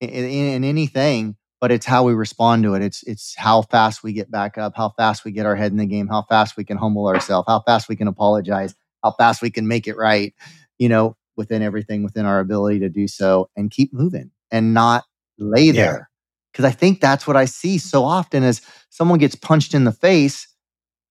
[0.00, 2.82] in, in, in anything but it's how we respond to it.
[2.82, 5.78] It's it's how fast we get back up, how fast we get our head in
[5.78, 9.42] the game, how fast we can humble ourselves, how fast we can apologize, how fast
[9.42, 10.34] we can make it right,
[10.80, 15.04] you know, within everything within our ability to do so and keep moving and not
[15.38, 15.72] lay yeah.
[15.72, 16.10] there.
[16.52, 19.92] Cuz I think that's what I see so often is someone gets punched in the
[19.92, 20.48] face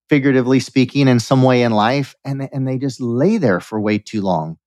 [0.10, 3.98] figuratively speaking in some way in life and and they just lay there for way
[3.98, 4.58] too long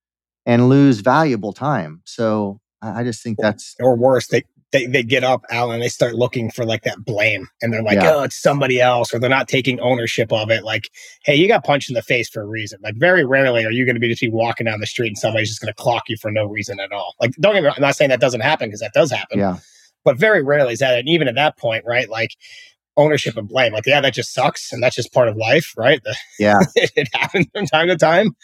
[0.46, 2.00] and lose valuable time.
[2.04, 6.14] So I just think that's or worse, they they, they get up, Alan, they start
[6.14, 8.14] looking for like that blame and they're like, yeah.
[8.14, 10.64] oh, it's somebody else, or they're not taking ownership of it.
[10.64, 10.90] Like,
[11.24, 12.80] hey, you got punched in the face for a reason.
[12.82, 15.18] Like, very rarely are you going to be just be walking down the street and
[15.18, 17.14] somebody's just going to clock you for no reason at all.
[17.20, 19.38] Like, don't get me wrong, I'm not saying that doesn't happen because that does happen.
[19.38, 19.58] Yeah.
[20.04, 20.98] But very rarely is that.
[20.98, 22.08] And even at that point, right?
[22.08, 22.30] Like,
[22.96, 23.74] ownership and blame.
[23.74, 24.72] Like, yeah, that just sucks.
[24.72, 26.00] And that's just part of life, right?
[26.38, 26.60] Yeah.
[26.74, 28.34] it happens from time to time.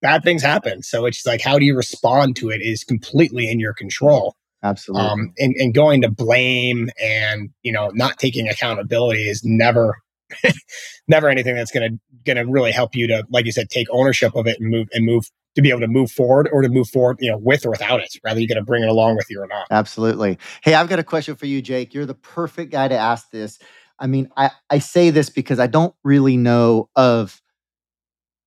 [0.00, 0.82] Bad things happen.
[0.82, 4.36] So it's like, how do you respond to it is completely in your control.
[4.64, 5.06] Absolutely.
[5.06, 9.98] Um, and, and going to blame and, you know, not taking accountability is never,
[11.08, 13.86] never anything that's going to, going to really help you to, like you said, take
[13.90, 16.68] ownership of it and move and move to be able to move forward or to
[16.70, 18.16] move forward, you know, with or without it.
[18.24, 19.66] Rather, you're going to bring it along with you or not.
[19.70, 20.38] Absolutely.
[20.62, 21.92] Hey, I've got a question for you, Jake.
[21.92, 23.58] You're the perfect guy to ask this.
[23.98, 27.40] I mean, I, I say this because I don't really know of,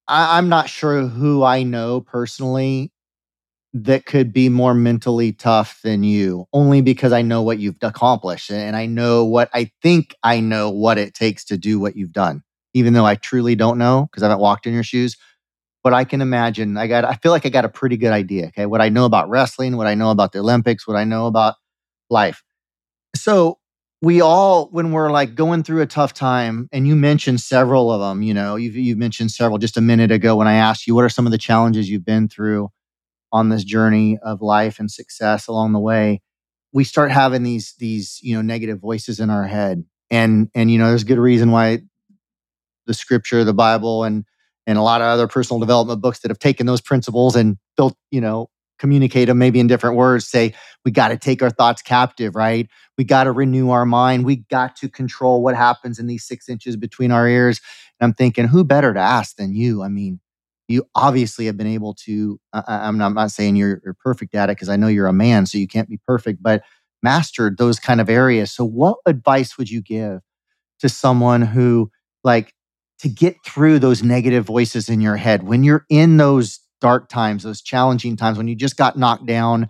[0.07, 2.91] I, I'm not sure who I know personally
[3.73, 8.49] that could be more mentally tough than you only because I know what you've accomplished
[8.49, 12.13] and I know what I think I know what it takes to do what you've
[12.13, 15.17] done, even though I truly don't know because I haven't walked in your shoes.
[15.83, 18.47] But I can imagine, I got, I feel like I got a pretty good idea.
[18.47, 18.65] Okay.
[18.65, 21.55] What I know about wrestling, what I know about the Olympics, what I know about
[22.09, 22.43] life.
[23.15, 23.59] So
[24.01, 28.01] we all, when we're like going through a tough time, and you mentioned several of
[28.01, 30.95] them, you know, you've, you've mentioned several just a minute ago when I asked you,
[30.95, 32.69] what are some of the challenges you've been through?
[33.31, 36.21] On this journey of life and success along the way,
[36.73, 40.77] we start having these these you know negative voices in our head, and and you
[40.77, 41.79] know there's good reason why
[42.85, 44.25] the scripture, the Bible, and
[44.65, 47.95] and a lot of other personal development books that have taken those principles and built
[48.11, 50.53] you know communicate them maybe in different words say
[50.85, 52.69] we got to take our thoughts captive right?
[52.97, 54.23] We got to renew our mind.
[54.23, 57.59] We got to control what happens in these six inches between our ears.
[57.99, 59.81] And i'm thinking who better to ask than you?
[59.81, 60.19] I mean
[60.67, 64.35] you obviously have been able to I, am not, I'm not saying you're, you're perfect
[64.35, 66.63] at it because i know you're a man so you can't be perfect but
[67.03, 68.51] mastered those kind of areas.
[68.51, 70.21] So what advice would you give
[70.79, 71.91] to someone who
[72.23, 72.53] like
[72.99, 77.43] to get through those negative voices in your head when you're in those dark times
[77.43, 79.67] those challenging times when you just got knocked down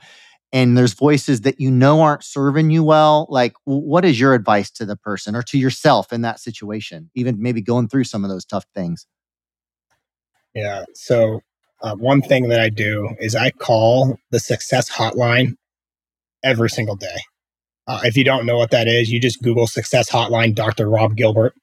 [0.51, 4.69] and there's voices that you know aren't serving you well like what is your advice
[4.69, 8.29] to the person or to yourself in that situation even maybe going through some of
[8.29, 9.05] those tough things
[10.57, 10.85] yeah.
[10.95, 11.41] So
[11.83, 15.53] uh, one thing that I do is I call the success hotline
[16.43, 17.17] every single day.
[17.85, 20.89] Uh, if you don't know what that is, you just Google success hotline, Dr.
[20.89, 21.53] Rob Gilbert.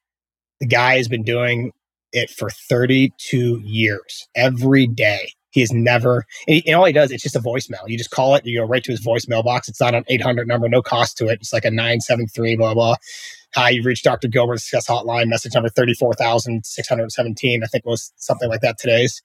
[0.61, 1.73] The guy has been doing
[2.13, 5.33] it for 32 years every day.
[5.55, 7.87] He has never, and, he, and, all he does, it's just a voicemail.
[7.87, 9.69] You just call it, you go right to his voicemail box.
[9.69, 11.39] It's not an 800 number, no cost to it.
[11.39, 12.95] It's like a 973, blah, blah.
[13.53, 14.27] Hi, you've reached Dr.
[14.27, 17.63] Gilbert's Success Hotline, message number 34,617.
[17.63, 19.21] I think it was something like that today's.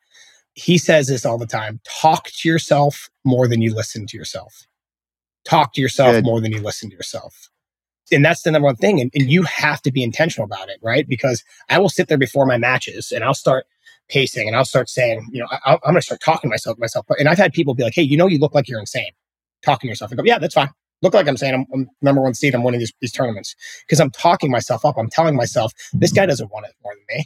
[0.55, 4.69] He says this all the time talk to yourself more than you listen to yourself.
[5.45, 6.25] Talk to yourself Good.
[6.25, 7.51] more than you listen to yourself.
[8.13, 9.01] And that's the number one thing.
[9.01, 11.09] And, and you have to be intentional about it, right?
[11.09, 13.67] Because I will sit there before my matches and I'll start
[14.11, 16.79] pacing and I'll start saying, you know, I, am going to start talking to myself,
[16.79, 17.07] myself.
[17.19, 19.11] And I've had people be like, hey, you know, you look like you're insane.
[19.63, 20.13] Talking to yourself.
[20.13, 20.71] I go, yeah, that's fine
[21.03, 22.55] look like I'm saying I'm, I'm number one seed.
[22.55, 23.55] I'm winning these, these tournaments
[23.87, 24.97] because I'm talking myself up.
[24.99, 27.25] I'm telling myself this guy doesn't want it more than me.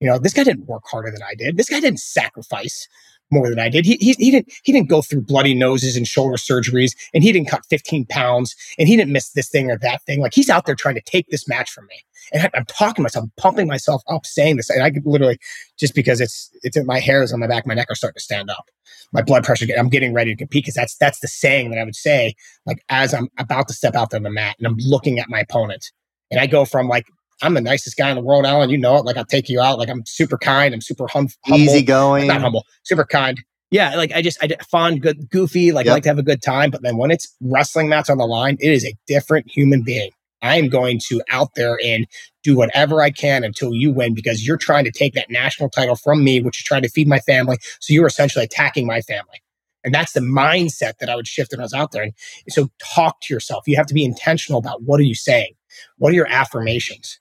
[0.00, 1.56] You know, this guy didn't work harder than I did.
[1.56, 2.88] This guy didn't sacrifice
[3.30, 3.84] more than I did.
[3.84, 7.32] He, he, he didn't he didn't go through bloody noses and shoulder surgeries, and he
[7.32, 10.20] didn't cut 15 pounds, and he didn't miss this thing or that thing.
[10.20, 11.96] Like he's out there trying to take this match from me.
[12.32, 15.38] And I'm talking to myself, pumping myself up, saying this, and I could literally
[15.78, 18.50] just because it's it's my hairs on my back, my neck are starting to stand
[18.50, 18.70] up
[19.12, 19.66] my blood pressure.
[19.78, 22.34] I'm getting ready to compete because that's that's the saying that I would say
[22.66, 25.40] like as I'm about to step out on the mat and I'm looking at my
[25.40, 25.92] opponent,
[26.30, 27.06] and I go from like
[27.42, 28.70] I'm the nicest guy in the world, Alan.
[28.70, 29.04] You know it.
[29.04, 29.78] Like I'll take you out.
[29.78, 30.74] Like I'm super kind.
[30.74, 31.60] I'm super hum- humble.
[31.60, 32.26] Easy going.
[32.26, 32.64] Not humble.
[32.84, 33.42] Super kind.
[33.70, 35.72] Yeah, like I just I fond, good, goofy.
[35.72, 35.92] Like yep.
[35.92, 36.70] I like to have a good time.
[36.70, 40.10] But then when it's wrestling match on the line, it is a different human being.
[40.42, 42.06] I am going to out there and
[42.42, 45.96] do whatever I can until you win because you're trying to take that national title
[45.96, 47.56] from me, which is trying to feed my family.
[47.80, 49.42] So you're essentially attacking my family.
[49.84, 52.02] And that's the mindset that I would shift when I was out there.
[52.02, 52.14] And
[52.48, 53.64] so talk to yourself.
[53.66, 55.54] You have to be intentional about what are you saying?
[55.98, 57.18] What are your affirmations?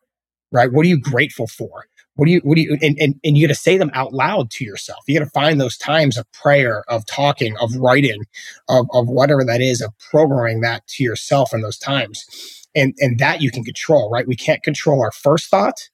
[0.53, 0.71] Right?
[0.71, 1.87] What are you grateful for?
[2.15, 4.13] What do you, what do you, and, and, and you got to say them out
[4.13, 4.99] loud to yourself.
[5.07, 8.23] You got to find those times of prayer, of talking, of writing,
[8.69, 12.23] of, of whatever that is, of programming that to yourself in those times.
[12.75, 14.27] And, and that you can control, right?
[14.27, 15.89] We can't control our first thought.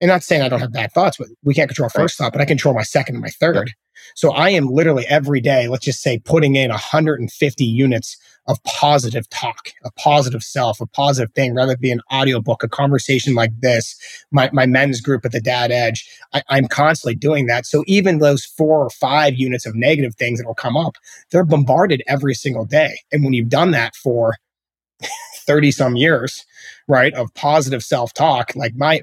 [0.00, 2.32] And not saying I don't have bad thoughts, but we can't control our first thought,
[2.32, 3.72] but I control my second and my third.
[4.14, 8.16] So I am literally every day, let's just say, putting in 150 units
[8.48, 12.68] of positive talk, a positive self, a positive thing, rather than be an audiobook, a
[12.68, 13.94] conversation like this,
[14.30, 16.08] my, my men's group at the Dad Edge.
[16.32, 17.66] I, I'm constantly doing that.
[17.66, 20.96] So even those four or five units of negative things that will come up,
[21.30, 22.98] they're bombarded every single day.
[23.12, 24.36] And when you've done that for
[25.46, 26.44] 30 some years,
[26.88, 29.02] right, of positive self talk, like my,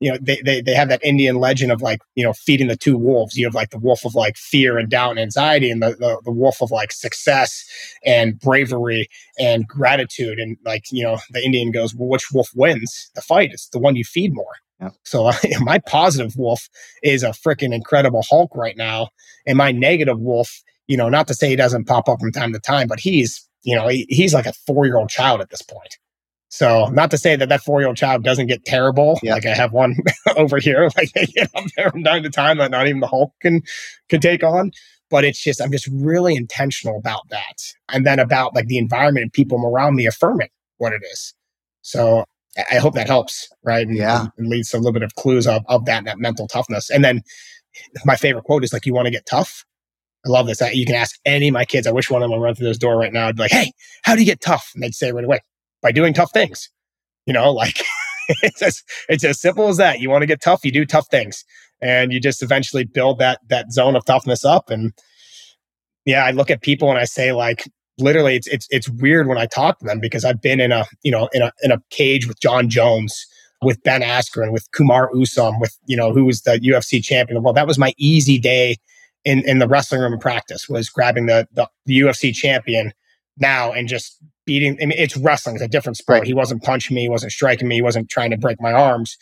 [0.00, 2.76] you know, they, they, they have that Indian legend of like, you know, feeding the
[2.76, 3.36] two wolves.
[3.36, 6.20] You have like the wolf of like fear and doubt and anxiety and the, the,
[6.24, 7.64] the wolf of like success
[8.04, 9.08] and bravery
[9.38, 10.38] and gratitude.
[10.38, 13.50] And like, you know, the Indian goes, well, which wolf wins the fight?
[13.52, 14.54] It's the one you feed more.
[14.80, 14.94] Yep.
[15.04, 16.68] So uh, my positive wolf
[17.02, 19.10] is a freaking incredible Hulk right now.
[19.46, 22.54] And my negative wolf, you know, not to say he doesn't pop up from time
[22.54, 25.50] to time, but he's, you know, he, he's like a four year old child at
[25.50, 25.98] this point.
[26.50, 29.18] So not to say that that four year old child doesn't get terrible.
[29.22, 29.34] Yeah.
[29.34, 29.96] Like I have one
[30.36, 33.06] over here, like they get up there from time to time that not even the
[33.06, 33.62] Hulk can
[34.08, 34.72] can take on.
[35.10, 39.22] But it's just I'm just really intentional about that, and then about like the environment
[39.22, 41.34] and people around me affirming what it is.
[41.82, 42.24] So
[42.70, 43.86] I hope that helps, right?
[43.86, 46.46] And, yeah, and leads to a little bit of clues of, of that that mental
[46.46, 46.90] toughness.
[46.90, 47.22] And then
[48.04, 49.64] my favorite quote is like, "You want to get tough."
[50.26, 50.60] I love this.
[50.60, 51.86] You can ask any of my kids.
[51.86, 53.28] I wish one of them would run through this door right now.
[53.28, 55.40] I'd be like, "Hey, how do you get tough?" And they'd say right away,
[55.82, 56.68] by doing tough things.
[57.26, 57.82] You know, like
[58.42, 60.00] it's as it's as simple as that.
[60.00, 61.44] You want to get tough, you do tough things,
[61.80, 64.70] and you just eventually build that that zone of toughness up.
[64.70, 64.92] And
[66.04, 69.38] yeah, I look at people and I say like, literally, it's it's it's weird when
[69.38, 71.82] I talk to them because I've been in a you know in a in a
[71.90, 73.26] cage with Jon Jones.
[73.62, 77.42] With Ben Askren, with Kamaru Usman, with you know who was the UFC champion.
[77.42, 78.78] Well, that was my easy day
[79.24, 82.92] in in the wrestling room practice was grabbing the, the, the UFC champion
[83.38, 84.76] now and just beating.
[84.82, 86.20] I mean, it's wrestling; it's a different sport.
[86.20, 86.26] Right.
[86.26, 89.16] He wasn't punching me, he wasn't striking me, he wasn't trying to break my arms,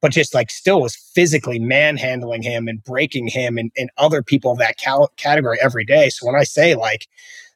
[0.00, 4.52] but just like still was physically manhandling him and breaking him and, and other people
[4.52, 6.08] of that cal- category every day.
[6.10, 7.06] So when I say like,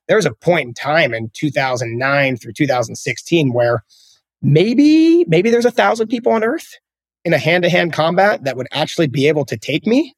[0.06, 3.84] there was a point in time in 2009 through 2016 where
[4.40, 6.78] maybe maybe there's a thousand people on Earth
[7.24, 10.14] in a hand to hand combat that would actually be able to take me.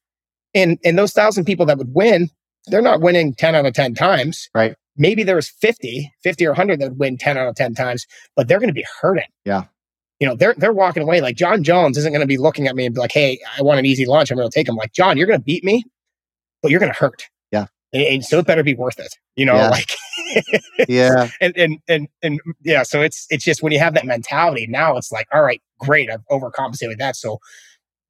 [0.55, 2.29] And and those thousand people that would win,
[2.67, 4.49] they're not winning 10 out of 10 times.
[4.55, 8.07] Right maybe there's 50, 50 or 100 that would win 10 out of 10 times,
[8.37, 9.25] but they're going to be hurting.
[9.45, 9.65] Yeah.
[10.21, 12.77] You know, they're they're walking away like Jon Jones isn't going to be looking at
[12.77, 14.31] me and be like, "Hey, I want an easy lunch.
[14.31, 15.83] I'm going to take him." Like, Jon, you're going to beat me,
[16.61, 17.25] but you're going to hurt.
[17.51, 17.69] Yeah.
[17.95, 19.15] And, and, so it better be worth it.
[19.35, 19.71] You know, yeah.
[19.71, 19.97] like
[20.91, 21.31] yeah.
[21.41, 24.99] And and and and yeah, so it's it's just when you have that mentality, now
[24.99, 27.17] it's like, all right, great, I've overcompensated with that.
[27.17, 27.39] So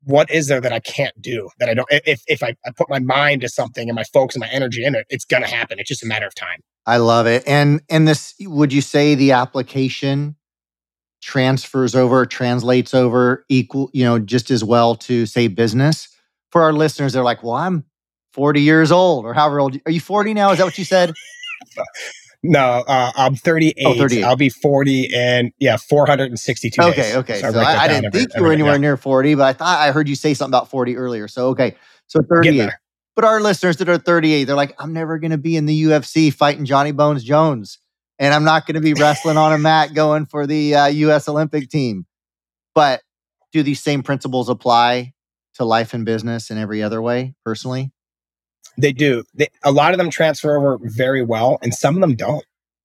[0.02, 2.90] what is there that I can't do that I don't if if I, I put
[2.90, 5.78] my mind to something and my focus and my energy in it, it's gonna happen.
[5.78, 6.60] It's just a matter of time.
[6.86, 7.42] I love it.
[7.46, 10.36] And and this would you say the application
[11.20, 16.08] transfers over, translates over equal, you know, just as well to say business?
[16.50, 17.84] For our listeners, they're like, well, I'm
[18.32, 19.76] 40 years old or however old.
[19.86, 20.50] Are you 40 now?
[20.50, 21.12] Is that what you said?
[22.42, 23.74] No, uh, I'm 38.
[23.84, 24.24] Oh, 38.
[24.24, 27.16] I'll be 40 and yeah, 462 Okay, days.
[27.16, 27.40] okay.
[27.40, 28.78] So, so I, I, didn't every, think you were anywhere yeah.
[28.78, 31.28] near 40, but I thought I heard you say something about 40 earlier.
[31.28, 32.70] So okay, so 38.
[33.16, 35.82] But our listeners that are 38, they're like, I'm never going to be in the
[35.84, 37.78] UFC fighting Johnny Bones Jones.
[38.18, 41.28] And I'm not going to be wrestling on a mat going for the uh, US
[41.28, 42.06] Olympic team.
[42.74, 43.02] But
[43.52, 45.12] do these same principles apply
[45.54, 47.90] to life and business in every other way, personally?
[48.78, 49.24] They do.
[49.34, 52.44] They, a lot of them transfer over very well, and some of them don't.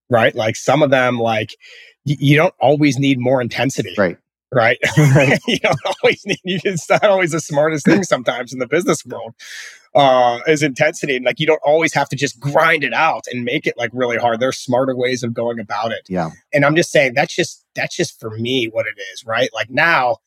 [0.09, 0.35] Right?
[0.35, 1.51] Like some of them, like
[2.05, 3.93] y- you don't always need more intensity.
[3.97, 4.17] Right
[4.55, 4.77] right?
[5.47, 9.33] you don't always need, it's not always the smartest thing sometimes in the business world,
[9.95, 11.15] uh, is intensity.
[11.15, 13.89] And like, you don't always have to just grind it out and make it like
[13.93, 14.39] really hard.
[14.39, 16.05] There's smarter ways of going about it.
[16.09, 16.31] Yeah.
[16.53, 19.49] And I'm just saying that's just, that's just for me what it is, right?
[19.53, 20.17] Like now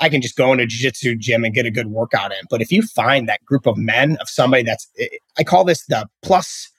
[0.00, 2.38] I can just go into jiu-jitsu gym and get a good workout in.
[2.48, 4.88] But if you find that group of men of somebody that's,
[5.38, 6.70] I call this the plus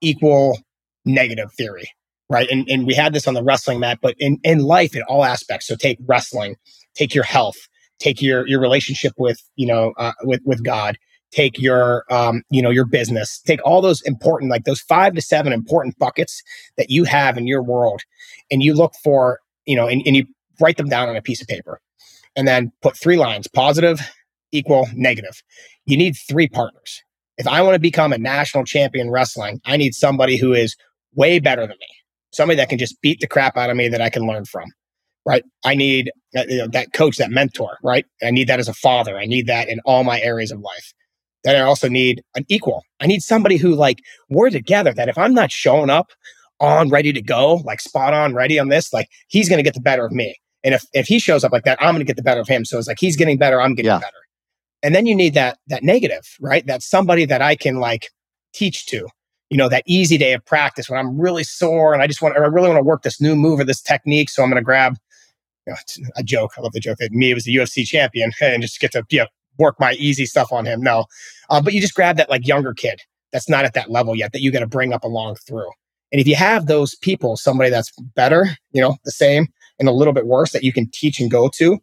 [0.00, 0.58] equal
[1.04, 1.90] negative theory
[2.30, 2.48] right?
[2.48, 5.24] And, and we had this on the wrestling mat, but in, in life, in all
[5.24, 5.66] aspects.
[5.66, 6.56] So take wrestling,
[6.94, 7.56] take your health,
[7.98, 10.96] take your, your relationship with, you know, uh, with, with God,
[11.32, 15.22] take your, um, you know, your business, take all those important, like those five to
[15.22, 16.42] seven important buckets
[16.76, 18.02] that you have in your world.
[18.50, 20.26] And you look for, you know, and, and you
[20.60, 21.80] write them down on a piece of paper
[22.36, 24.00] and then put three lines, positive,
[24.52, 25.42] equal, negative.
[25.86, 27.02] You need three partners.
[27.38, 30.76] If I want to become a national champion wrestling, I need somebody who is
[31.14, 31.86] way better than me
[32.32, 34.70] somebody that can just beat the crap out of me that I can learn from.
[35.26, 35.44] right?
[35.64, 38.06] I need uh, you know, that coach, that mentor, right?
[38.22, 39.18] I need that as a father.
[39.18, 40.92] I need that in all my areas of life.
[41.44, 42.84] Then I also need an equal.
[43.00, 46.10] I need somebody who like we're together that if I'm not showing up
[46.60, 49.74] on ready to go, like spot on ready on this, like he's going to get
[49.74, 50.36] the better of me.
[50.62, 52.48] And if, if he shows up like that, I'm going to get the better of
[52.48, 52.64] him.
[52.64, 53.98] So it's like he's getting better, I'm getting yeah.
[53.98, 54.12] better.
[54.82, 56.66] And then you need that that negative, right?
[56.66, 58.10] That's somebody that I can like
[58.52, 59.08] teach to.
[59.50, 62.36] You know, that easy day of practice when I'm really sore and I just want
[62.36, 64.30] I really want to work this new move or this technique.
[64.30, 64.96] So I'm going to grab
[65.66, 66.52] you know, a joke.
[66.56, 69.20] I love the joke that me was the UFC champion and just get to you
[69.20, 69.26] know,
[69.60, 70.80] work my easy stuff on him.
[70.80, 71.04] No,
[71.50, 73.00] uh, but you just grab that like younger kid
[73.32, 75.70] that's not at that level yet that you got to bring up along through.
[76.12, 79.46] And if you have those people, somebody that's better, you know, the same
[79.78, 81.78] and a little bit worse that you can teach and go to,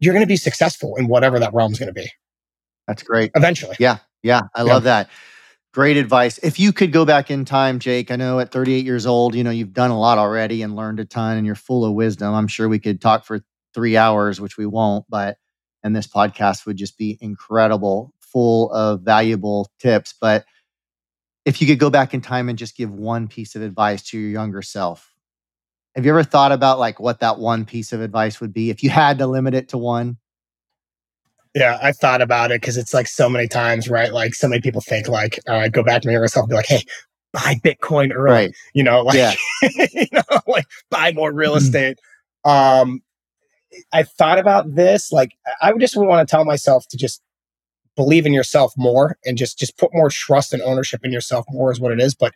[0.00, 2.10] you're going to be successful in whatever that realm is going to be.
[2.86, 3.30] That's great.
[3.34, 3.76] Eventually.
[3.78, 3.98] Yeah.
[4.22, 4.42] Yeah.
[4.54, 4.72] I yeah.
[4.72, 5.10] love that.
[5.72, 6.38] Great advice.
[6.38, 9.42] If you could go back in time, Jake, I know at 38 years old, you
[9.42, 12.32] know, you've done a lot already and learned a ton and you're full of wisdom.
[12.32, 13.40] I'm sure we could talk for
[13.74, 15.36] three hours, which we won't, but,
[15.84, 20.14] and this podcast would just be incredible, full of valuable tips.
[20.18, 20.44] But
[21.44, 24.18] if you could go back in time and just give one piece of advice to
[24.18, 25.14] your younger self,
[25.94, 28.82] have you ever thought about like what that one piece of advice would be if
[28.82, 30.16] you had to limit it to one?
[31.54, 34.12] Yeah, I thought about it because it's like so many times, right?
[34.12, 36.56] Like so many people think like, uh, go back to my younger self and be
[36.56, 36.82] like, hey,
[37.32, 38.56] buy Bitcoin early, right.
[38.72, 39.34] you know, like, yeah.
[39.92, 41.58] you know, like buy more real mm-hmm.
[41.58, 41.98] estate.
[42.44, 43.02] Um,
[43.92, 47.22] I thought about this, like I would just want to tell myself to just
[47.96, 51.70] believe in yourself more and just just put more trust and ownership in yourself more
[51.70, 52.14] is what it is.
[52.14, 52.34] But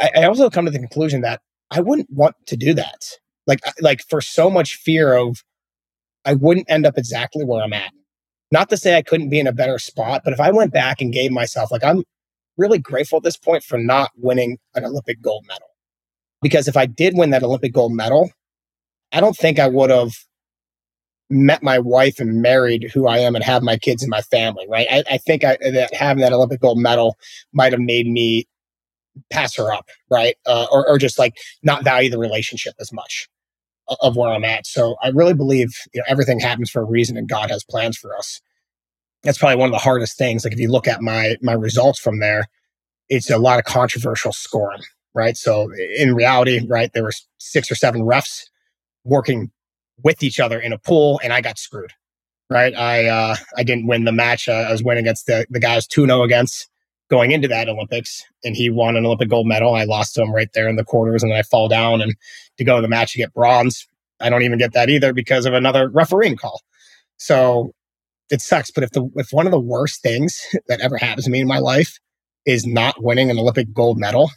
[0.00, 3.04] I, I also come to the conclusion that I wouldn't want to do that.
[3.46, 5.42] Like like for so much fear of
[6.24, 7.92] I wouldn't end up exactly where I'm at.
[8.50, 11.00] Not to say I couldn't be in a better spot, but if I went back
[11.00, 12.04] and gave myself like I'm
[12.56, 15.68] really grateful at this point for not winning an Olympic gold medal.
[16.40, 18.30] Because if I did win that Olympic gold medal,
[19.14, 20.12] I don't think I would have
[21.30, 24.66] met my wife and married who I am and have my kids and my family,
[24.68, 24.88] right?
[24.90, 27.16] I, I think I, that having that Olympic gold medal
[27.52, 28.46] might have made me
[29.30, 30.36] pass her up, right?
[30.44, 33.28] Uh, or, or just like not value the relationship as much
[34.00, 34.66] of where I'm at.
[34.66, 37.96] So I really believe you know, everything happens for a reason and God has plans
[37.96, 38.40] for us.
[39.22, 40.44] That's probably one of the hardest things.
[40.44, 42.48] Like if you look at my my results from there,
[43.08, 44.82] it's a lot of controversial scoring,
[45.14, 45.36] right?
[45.36, 48.44] So in reality, right, there were six or seven refs
[49.04, 49.50] working
[50.02, 51.92] with each other in a pool, and I got screwed.
[52.50, 54.48] Right, I uh, I didn't win the match.
[54.48, 56.68] Uh, I was winning against the the guys two 0 against
[57.10, 59.74] going into that Olympics, and he won an Olympic gold medal.
[59.74, 62.14] I lost to him right there in the quarters, and then I fall down and
[62.58, 63.88] to go to the match to get bronze.
[64.20, 66.60] I don't even get that either because of another refereeing call.
[67.16, 67.72] So
[68.30, 68.70] it sucks.
[68.70, 71.46] But if the if one of the worst things that ever happens to me in
[71.46, 71.98] my life
[72.46, 74.30] is not winning an Olympic gold medal,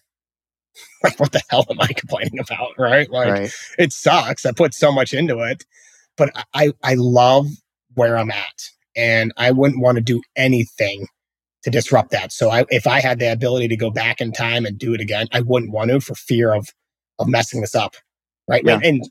[1.04, 2.74] like what the hell am I complaining about?
[2.78, 3.10] Right?
[3.10, 3.52] Like right.
[3.78, 4.46] it sucks.
[4.46, 5.66] I put so much into it,
[6.18, 7.48] but I I love
[7.96, 11.08] where I'm at, and I wouldn't want to do anything
[11.64, 12.32] to disrupt that.
[12.32, 15.02] So I, if I had the ability to go back in time and do it
[15.02, 16.70] again, I wouldn't want to for fear of
[17.20, 17.96] of messing this up,
[18.48, 18.64] right?
[18.64, 18.76] Yeah.
[18.76, 19.10] And, and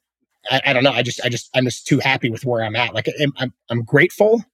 [0.50, 0.92] I, I, don't know.
[0.92, 2.94] I just I just I'm just too happy with where I'm at.
[2.94, 4.44] Like I'm, I'm I'm grateful,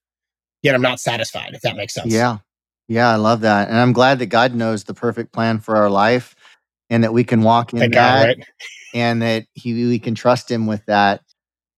[0.61, 1.53] yet I'm not satisfied.
[1.53, 2.11] If that makes sense.
[2.11, 2.39] Yeah,
[2.87, 5.89] yeah, I love that, and I'm glad that God knows the perfect plan for our
[5.89, 6.35] life
[6.93, 8.47] and that we can walk in Thank that God, right?
[8.93, 11.21] and that he we can trust him with that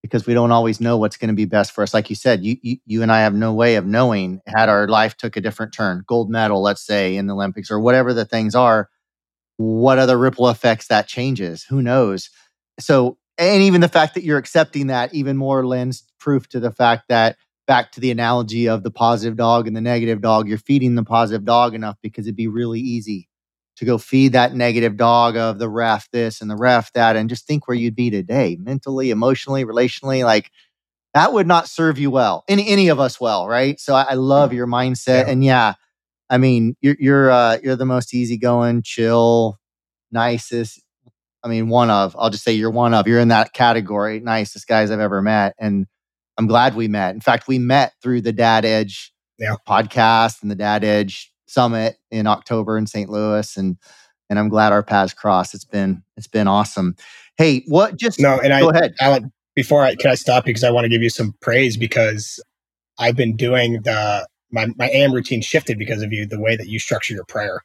[0.01, 1.93] because we don't always know what's going to be best for us.
[1.93, 4.89] Like you said you, you you and I have no way of knowing had our
[4.89, 8.25] life took a different turn gold medal let's say in the Olympics or whatever the
[8.25, 8.89] things are
[9.55, 11.63] what other ripple effects that changes?
[11.63, 12.29] Who knows?
[12.77, 16.71] So and even the fact that you're accepting that even more lends proof to the
[16.71, 17.37] fact that
[17.67, 21.03] back to the analogy of the positive dog and the negative dog you're feeding the
[21.05, 23.29] positive dog enough because it'd be really easy
[23.77, 27.29] to go feed that negative dog of the ref this and the ref that and
[27.29, 30.51] just think where you'd be today mentally emotionally relationally like
[31.13, 34.13] that would not serve you well any any of us well right so i, I
[34.13, 35.31] love your mindset yeah.
[35.31, 35.73] and yeah
[36.29, 39.59] i mean you're you're uh you're the most easygoing chill
[40.11, 40.81] nicest
[41.43, 44.67] i mean one of i'll just say you're one of you're in that category nicest
[44.67, 45.85] guys i've ever met and
[46.37, 49.55] i'm glad we met in fact we met through the dad edge yeah.
[49.67, 53.09] podcast and the dad edge summit in October in St.
[53.09, 53.77] Louis, and
[54.29, 55.55] and I'm glad our paths crossed.
[55.55, 56.95] It's been it's been awesome.
[57.37, 58.39] Hey, what just no?
[58.39, 59.31] And go I, ahead, Allan.
[59.55, 62.43] Before I can I stop you because I want to give you some praise because
[62.99, 66.25] I've been doing the my my AM routine shifted because of you.
[66.25, 67.61] The way that you structure your prayer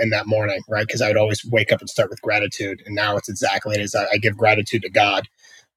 [0.00, 0.86] in that morning, right?
[0.86, 3.80] Because I would always wake up and start with gratitude, and now it's exactly it
[3.80, 3.94] is.
[3.94, 5.26] I, I give gratitude to God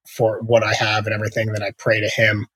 [0.06, 1.54] for what I have and everything.
[1.54, 2.48] Then I pray to Him,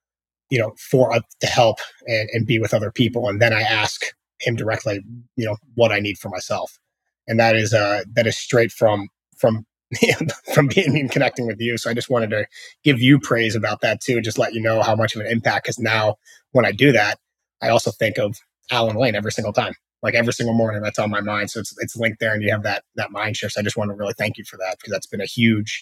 [0.50, 1.78] you know, for uh, to help
[2.08, 4.04] and, and be with other people, and then I ask
[4.42, 5.02] him directly,
[5.36, 6.80] you know, what I need for myself.
[7.28, 9.66] And that is uh that is straight from from
[10.54, 11.78] from being and connecting with you.
[11.78, 12.46] So I just wanted to
[12.84, 15.28] give you praise about that too, and just let you know how much of an
[15.28, 15.66] impact.
[15.66, 16.16] Because now
[16.52, 17.20] when I do that,
[17.62, 18.38] I also think of
[18.72, 19.74] Allan Blain every single time.
[20.04, 21.50] Like every single morning, that's on my mind.
[21.50, 23.54] So it's it's linked there, and you have that that mind shift.
[23.54, 25.82] So I just want to really thank you for that because that's been a huge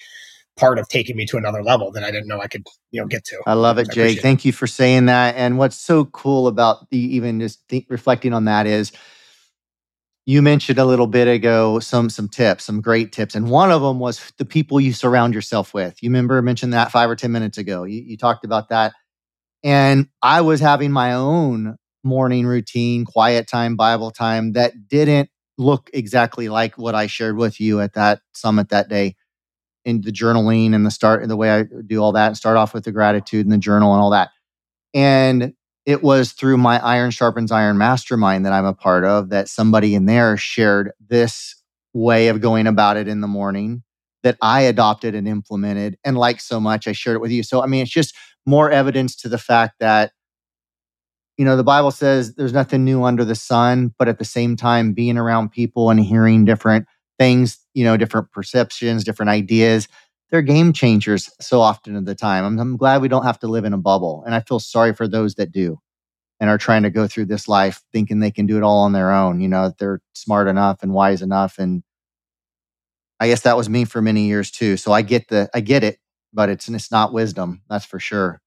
[0.57, 3.07] part of taking me to another level that I didn't know I could, you know,
[3.07, 3.41] get to.
[3.45, 4.21] I love it, Jake.
[4.21, 5.35] Thank you for saying that.
[5.35, 8.91] And what's so cool about the even just think, reflecting on that is
[10.25, 13.81] you mentioned a little bit ago some some tips, some great tips, and one of
[13.81, 16.01] them was the people you surround yourself with.
[16.01, 17.83] You remember I mentioned that five or ten minutes ago.
[17.83, 18.93] You, you talked about that,
[19.63, 25.89] and I was having my own morning routine, quiet time, Bible time that didn't look
[25.93, 29.15] exactly like what I shared with you at that summit that day
[29.85, 32.57] in the journaling and the start and the way I do all that and start
[32.57, 34.31] off with the gratitude and the journal and all that.
[34.93, 35.53] And
[35.85, 39.93] it was through my Iron Sharpens Iron mastermind that I'm a part of that somebody
[39.93, 41.55] in there shared this
[41.93, 43.83] way of going about it in the morning
[44.23, 47.43] that I adopted and implemented and like so much I shared it with you.
[47.43, 48.15] So I mean it's just
[48.45, 50.11] more evidence to the fact that
[51.37, 54.55] you know the Bible says there's nothing new under the sun, but at the same
[54.55, 56.87] time being around people and hearing different
[57.19, 59.87] things, you know, different perceptions, different ideas,
[60.31, 62.43] they're game changers so often of the time.
[62.43, 64.23] I'm, I'm glad we don't have to live in a bubble.
[64.25, 65.79] And I feel sorry for those that do
[66.39, 68.93] and are trying to go through this life thinking they can do it all on
[68.93, 71.59] their own, you know, they're smart enough and wise enough.
[71.59, 71.83] And
[73.19, 74.77] I guess that was me for many years too.
[74.77, 75.99] So I get the, I get it,
[76.33, 77.61] but it's, it's not wisdom.
[77.69, 78.41] That's for sure.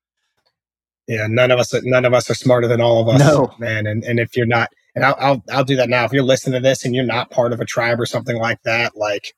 [1.06, 1.26] Yeah.
[1.28, 3.54] None of us, none of us are smarter than all of us, no.
[3.58, 3.86] man.
[3.86, 6.04] And, and if you're not, and I'll, I'll, I'll do that now.
[6.04, 8.60] If you're listening to this and you're not part of a tribe or something like
[8.64, 9.32] that, like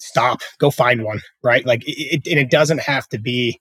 [0.00, 1.64] stop, go find one, right?
[1.64, 3.60] Like it, and it doesn't have to be,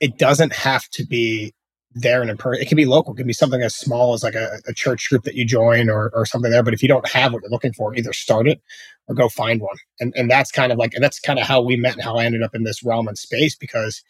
[0.00, 1.52] it doesn't have to be
[1.94, 2.62] there and in person.
[2.62, 3.12] It can be local.
[3.12, 5.90] It can be something as small as like a, a, church group that you join
[5.90, 6.62] or, or something there.
[6.62, 8.60] But if you don't have what you're looking for, either start it
[9.08, 9.76] or go find one.
[9.98, 12.16] And and that's kind of like and that's kind of how we met and how
[12.16, 13.56] I ended up in this realm and space.
[13.56, 14.04] Because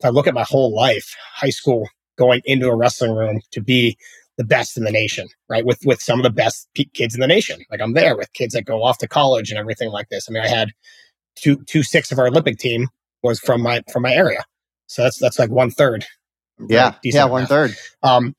[0.00, 3.60] if I look at my whole life, high school, going into a wrestling room to
[3.60, 3.96] be
[4.38, 5.64] the best in the nation, right?
[5.64, 7.60] With with some of the best p- kids in the nation.
[7.70, 10.28] Like I'm there with kids that go off to college and everything like this.
[10.28, 10.70] I mean, I had
[11.36, 12.88] two two six of our Olympic team
[13.22, 14.44] was from my from my area,
[14.86, 16.06] so that's that's like one third.
[16.68, 17.74] Yeah, yeah, one third.
[18.02, 18.34] Um,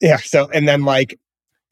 [0.00, 0.18] yeah.
[0.18, 1.18] So and then like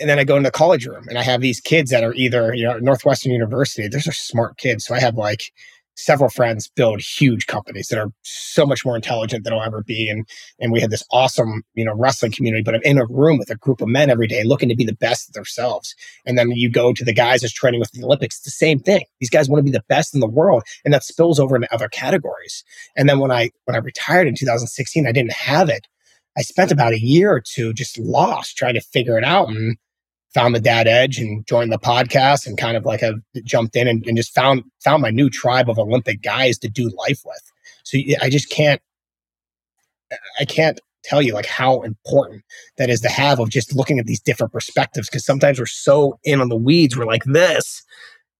[0.00, 2.14] and then I go into the college room and I have these kids that are
[2.14, 3.88] either you know Northwestern University.
[3.88, 4.86] Those are smart kids.
[4.86, 5.52] So I have like
[5.98, 10.08] several friends build huge companies that are so much more intelligent than I'll ever be.
[10.08, 10.26] And
[10.60, 13.50] and we had this awesome, you know, wrestling community, but I'm in a room with
[13.50, 15.94] a group of men every day looking to be the best themselves.
[16.24, 18.78] And then you go to the guys that's training with the Olympics, it's the same
[18.78, 19.04] thing.
[19.20, 20.62] These guys want to be the best in the world.
[20.84, 22.64] And that spills over into other categories.
[22.96, 25.86] And then when I when I retired in 2016, I didn't have it.
[26.36, 29.48] I spent about a year or two just lost trying to figure it out.
[29.48, 29.76] And
[30.34, 33.88] found the dad edge and joined the podcast and kind of like have jumped in
[33.88, 37.52] and, and just found found my new tribe of olympic guys to do life with
[37.84, 38.82] so i just can't
[40.38, 42.42] i can't tell you like how important
[42.76, 46.18] that is to have of just looking at these different perspectives because sometimes we're so
[46.24, 47.82] in on the weeds we're like this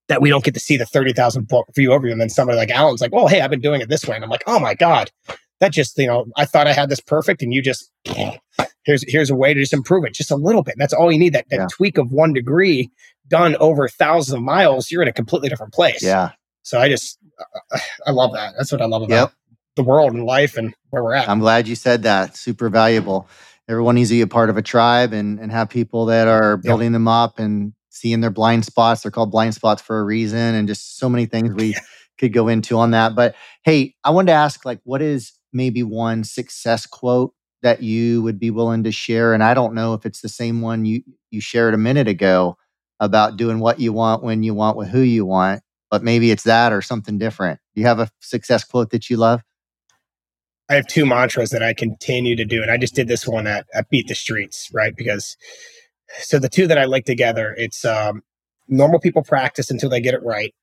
[0.09, 2.13] that we don't get to see the 30,000 book view overview.
[2.13, 4.17] And then somebody like Allan's like, oh, hey, I've been doing it this way.
[4.17, 5.11] And I'm like, oh my God,
[5.61, 7.91] that just, you know, I thought I had this perfect and you just
[8.89, 10.75] here's here's a way to just improve it just a little bit.
[10.79, 11.35] That's all you need.
[11.35, 11.67] That, that yeah.
[11.71, 12.91] tweak of one degree
[13.29, 16.03] done over thousands of miles, you're in a completely different place.
[16.03, 16.31] Yeah.
[16.63, 17.19] So I just
[18.07, 18.55] I love that.
[18.57, 19.33] That's what I love about yep.
[19.77, 21.29] the world and life and where we're at.
[21.29, 22.37] I'm glad you said that.
[22.37, 23.29] Super valuable.
[23.69, 26.57] Everyone needs to be a part of a tribe and and have people that are
[26.57, 26.93] building yep.
[26.95, 29.03] them up and seeing their blind spots.
[29.03, 31.77] They're called blind spots for a reason, and just so many things we
[32.19, 33.15] could go into on that.
[33.15, 33.35] But
[33.65, 38.39] hey, I wanted to ask, like, what is maybe one success quote that you would
[38.39, 41.41] be willing to share and i don't know if it's the same one you you
[41.41, 42.57] shared a minute ago
[43.01, 46.45] about doing what you want when you want with who you want but maybe it's
[46.45, 47.61] that or something different.
[47.75, 49.43] Do you have a success quote that you love?
[50.71, 53.47] I have two mantras that i continue to do and i just did this one
[53.47, 54.95] at, at beat the streets right?
[54.95, 55.37] Because
[56.19, 58.23] so the two that i like together it's um,
[58.69, 60.55] normal people practice until they get it right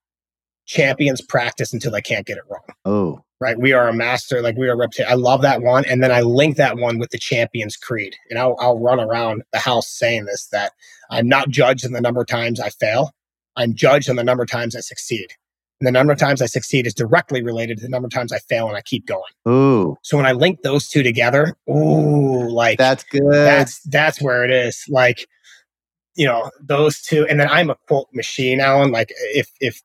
[0.67, 2.61] champions practice until they can't get it wrong.
[2.85, 3.59] Oh right?
[3.59, 5.11] We are a master, like we are reputation.
[5.11, 5.85] I love that one.
[5.85, 8.15] And then I link that one with the Champions Creed.
[8.29, 10.71] And I'll, I'll run around the house saying this that
[11.09, 13.11] I'm not judged in the number of times I fail.
[13.55, 15.27] I'm judged on the number of times I succeed.
[15.81, 18.31] And the number of times I succeed is directly related to the number of times
[18.31, 19.21] I fail and I keep going.
[19.47, 19.97] Ooh.
[20.03, 23.29] So when I link those two together, ooh, like that's good.
[23.29, 24.85] That's that's where it is.
[24.87, 25.27] Like
[26.15, 29.81] you know those two and then i'm a quote machine allan like if if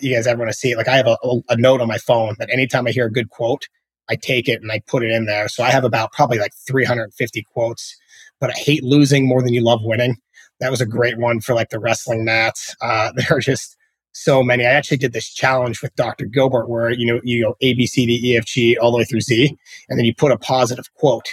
[0.00, 1.16] you guys ever want to see it like i have a,
[1.48, 3.68] a, note on my phone that anytime i hear a good quote
[4.08, 6.52] i take it and i put it in there so i have about probably like
[6.66, 7.96] 350 quotes
[8.40, 10.16] but i hate losing more than you love winning
[10.60, 13.76] that was a great one for like the wrestling mats uh they're just
[14.14, 14.64] so many.
[14.64, 16.24] I actually did this challenge with Dr.
[16.24, 18.98] Gilbert where, you know, you go A, B, C, D, E, F, G all the
[18.98, 19.56] way through Z,
[19.88, 21.26] and then you put a positive quote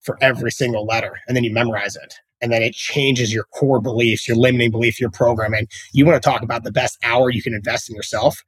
[0.00, 2.14] for every single letter, and then you memorize it.
[2.40, 5.66] And then it changes your core beliefs, your limiting belief, your programming.
[5.92, 8.44] You want to talk about the best hour you can invest in yourself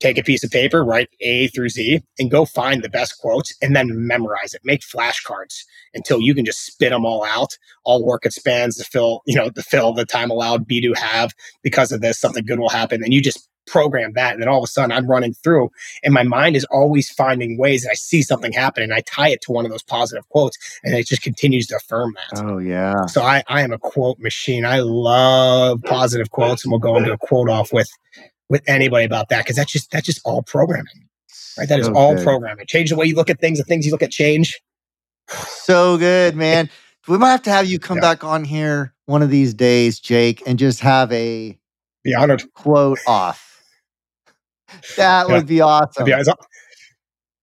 [0.00, 3.54] take a piece of paper, write A through Z, and go find the best quotes
[3.60, 4.60] and then memorize it.
[4.64, 5.64] Make flashcards
[5.94, 7.58] until you can just spit them all out.
[7.84, 10.92] All work it spans to fill, you know, to fill the time allowed be to
[10.94, 13.02] have because of this, something good will happen.
[13.02, 14.32] And you just program that.
[14.32, 15.70] And then all of a sudden I'm running through
[16.02, 19.28] and my mind is always finding ways and I see something happen and I tie
[19.28, 22.42] it to one of those positive quotes and it just continues to affirm that.
[22.42, 23.06] Oh yeah.
[23.06, 24.64] So I, I am a quote machine.
[24.64, 27.90] I love positive quotes and we'll go into a quote off with
[28.48, 31.08] with anybody about that because that's just that's just all programming,
[31.58, 31.68] right?
[31.68, 32.66] That is all programming.
[32.66, 33.58] Change the way you look at things.
[33.58, 34.60] The things you look at change.
[35.28, 36.70] So good, man.
[37.06, 38.02] we might have to have you come yeah.
[38.02, 41.58] back on here one of these days, Jake, and just have a
[42.04, 43.47] be honored quote off.
[44.96, 45.34] That yeah.
[45.34, 46.10] would be awesome.
[46.10, 46.28] As,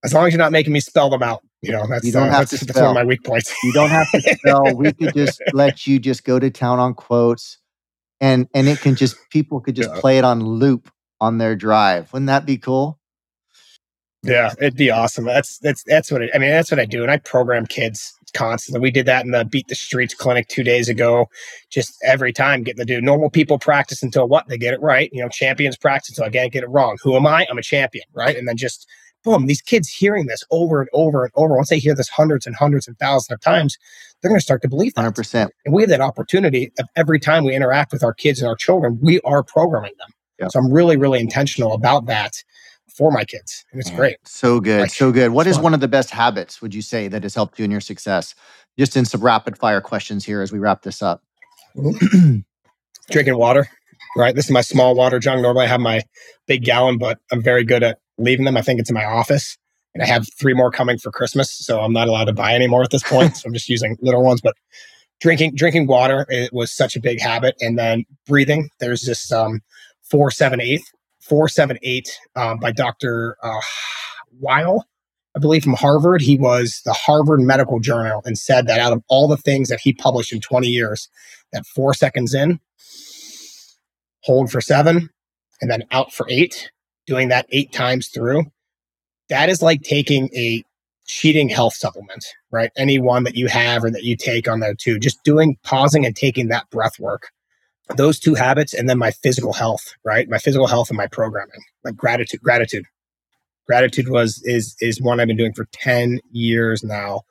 [0.03, 2.27] as, long as you're not making me spell them out, you know that's you don't
[2.27, 3.53] uh, have that's, to of my weak points.
[3.63, 4.75] you don't have to spell.
[4.75, 7.57] we could just let you just go to town on quotes,
[8.21, 9.99] and and it can just people could just yeah.
[9.99, 12.11] play it on loop on their drive.
[12.13, 12.99] Wouldn't that be cool?
[14.23, 15.25] Yeah, it'd be awesome.
[15.25, 16.49] That's that's that's what it, I mean.
[16.49, 18.79] That's what I do, and I program kids constantly.
[18.79, 21.27] We did that in the Beat the Streets clinic two days ago.
[21.69, 25.09] Just every time getting to do normal people practice until what they get it right.
[25.11, 26.97] You know, champions practice until I can't get it wrong.
[27.01, 27.47] Who am I?
[27.49, 28.35] I'm a champion, right?
[28.37, 28.87] And then just
[29.25, 31.55] boom, these kids hearing this over and over and over.
[31.55, 33.77] Once they hear this hundreds and hundreds and thousands of times,
[34.21, 35.03] they're going to start to believe that.
[35.03, 35.49] 100%.
[35.65, 38.55] And we have that opportunity of every time we interact with our kids and our
[38.55, 40.09] children, we are programming them.
[40.39, 40.51] Yep.
[40.51, 42.43] So I'm really, really intentional about that
[42.95, 43.65] for my kids.
[43.71, 44.17] And it's great.
[44.23, 44.81] So good.
[44.81, 45.31] Like, so good.
[45.31, 45.63] What is fun.
[45.63, 48.35] one of the best habits, would you say, that has helped you in your success?
[48.77, 51.21] Just in some rapid fire questions here as we wrap this up.
[53.11, 53.67] Drinking water,
[54.17, 54.33] right?
[54.33, 55.41] This is my small water jug.
[55.41, 56.01] Normally I have my
[56.47, 58.57] big gallon, but I'm very good at leaving them.
[58.57, 59.57] I think it's in my office.
[59.93, 61.51] And I have three more coming for Christmas.
[61.51, 63.37] So I'm not allowed to buy any more at this point.
[63.37, 64.41] so I'm just using little ones.
[64.41, 64.55] But
[65.21, 67.55] drinking drinking water, it was such a big habit.
[67.61, 68.69] And then breathing.
[68.79, 69.61] There's this um
[70.09, 70.81] 478,
[71.27, 73.37] 478 um, by Dr.
[73.41, 73.61] Uh,
[74.39, 74.85] Weil,
[75.35, 76.21] I believe from Harvard.
[76.21, 79.79] He was the Harvard Medical Journal and said that out of all the things that
[79.79, 81.09] he published in 20 years,
[81.51, 82.59] that four seconds in,
[84.21, 85.09] hold for seven,
[85.61, 86.71] and then out for eight,
[87.07, 88.43] doing that eight times through.
[89.29, 90.63] That is like taking a
[91.07, 92.71] cheating health supplement, right?
[92.77, 94.99] Any one that you have or that you take on there too.
[94.99, 97.29] Just doing pausing and taking that breath work
[97.97, 100.29] those two habits and then my physical health right?
[100.29, 102.85] My physical health and my programming like gratitude gratitude.
[103.67, 107.21] Gratitude was is is one i've been doing for 10 years now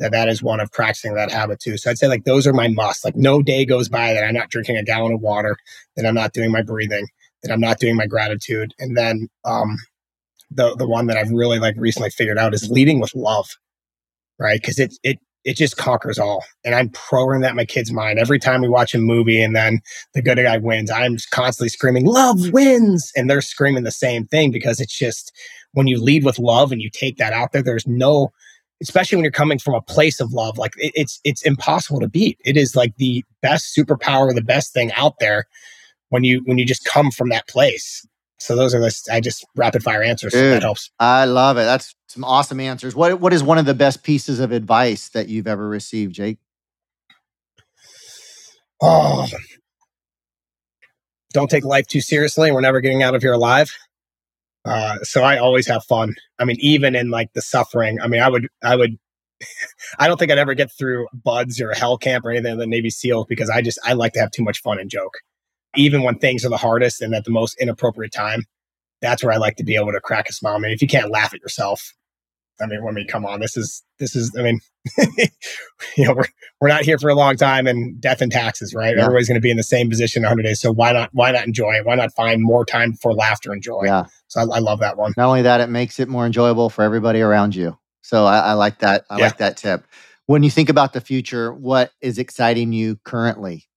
[0.00, 1.78] that that is one of practicing that habit too.
[1.78, 4.34] So i'd say like those are my must like no day goes by that i'm
[4.34, 5.56] not drinking a gallon of water
[5.96, 7.08] that i'm not doing my breathing
[7.42, 8.74] that i'm not doing my gratitude.
[8.78, 9.78] And then um
[10.50, 13.48] the the one that i've really like recently figured out is leading with love
[14.40, 14.60] right?
[14.60, 16.44] Because it it it just conquers all.
[16.64, 18.18] And I'm programming that in my kid's mind.
[18.18, 19.80] Every time we watch a movie and then
[20.14, 23.12] the good guy wins, I'm constantly screaming, love wins.
[23.16, 25.32] And they're screaming the same thing because it's just
[25.72, 28.32] when you lead with love and you take that out there, there's no,
[28.82, 32.08] especially when you're coming from a place of love, like it, it's, it's impossible to
[32.08, 32.38] beat.
[32.44, 35.46] It is like the best superpower, the best thing out there
[36.08, 38.06] when you, when you just come from that place.
[38.40, 40.32] So those are the I just rapid fire answers.
[40.32, 40.90] Dude, so that helps.
[41.00, 41.64] I love it.
[41.64, 42.94] That's some awesome answers.
[42.94, 46.38] What what is one of the best pieces of advice that you've ever received, Jake?
[48.80, 49.26] Oh,
[51.32, 52.52] don't take life too seriously.
[52.52, 53.72] We're never getting out of here alive.
[54.64, 56.14] Uh, so I always have fun.
[56.38, 58.00] I mean, even in like the suffering.
[58.00, 58.98] I mean, I would, I would,
[59.98, 62.66] I don't think I'd ever get through BUD/S or hell camp or anything in the
[62.66, 65.18] Navy SEALs because I just I like to have too much fun and joke
[65.76, 68.44] even when things are the hardest and at the most inappropriate time,
[69.00, 70.56] that's where I like to be able to crack a smile.
[70.56, 71.94] I mean, if you can't laugh at yourself,
[72.60, 74.34] I mean, I mean, come on, this is this is.
[74.36, 74.60] I mean,
[75.96, 76.24] you know, we're
[76.60, 78.96] we're not here for a long time, and death and taxes, right?
[78.96, 79.02] Yeah.
[79.02, 80.60] Everybody's going to be in the same position 100 days.
[80.60, 81.86] So why not why not enjoy it?
[81.86, 83.82] Why not find more time for laughter and joy?
[83.84, 84.06] Yeah.
[84.26, 85.14] So I, I love that one.
[85.16, 87.78] Not only that, it makes it more enjoyable for everybody around you.
[88.02, 89.04] So I, I like that.
[89.08, 89.24] I yeah.
[89.24, 89.86] like that tip.
[90.26, 93.67] When you think about the future, what is exciting you currently?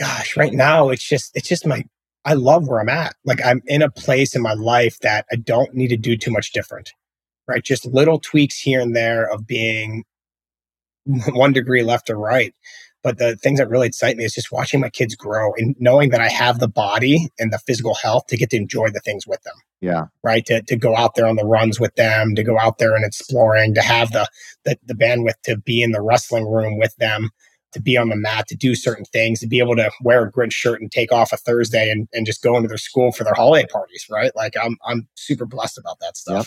[0.00, 1.84] Gosh, right now it's just it's just my
[2.24, 3.14] I love where I'm at.
[3.24, 6.30] Like I'm in a place in my life that I don't need to do too
[6.30, 6.92] much different.
[7.46, 7.62] Right?
[7.62, 10.04] Just little tweaks here and there of being
[11.28, 12.54] one degree left or right.
[13.02, 16.10] But the things that really excite me is just watching my kids grow and knowing
[16.10, 19.26] that I have the body and the physical health to get to enjoy the things
[19.26, 19.54] with them.
[19.80, 20.04] Yeah.
[20.22, 20.44] Right.
[20.46, 23.04] To, to go out there on the runs with them, to go out there and
[23.04, 24.28] exploring, to have the,
[24.66, 27.30] the, the bandwidth to be in the wrestling room with them
[27.72, 30.32] to be on the mat, to do certain things, to be able to wear a
[30.32, 33.24] Grinch shirt and take off a Thursday and, and just go into their school for
[33.24, 34.34] their holiday parties, right?
[34.34, 36.46] Like I'm I'm super blessed about that stuff.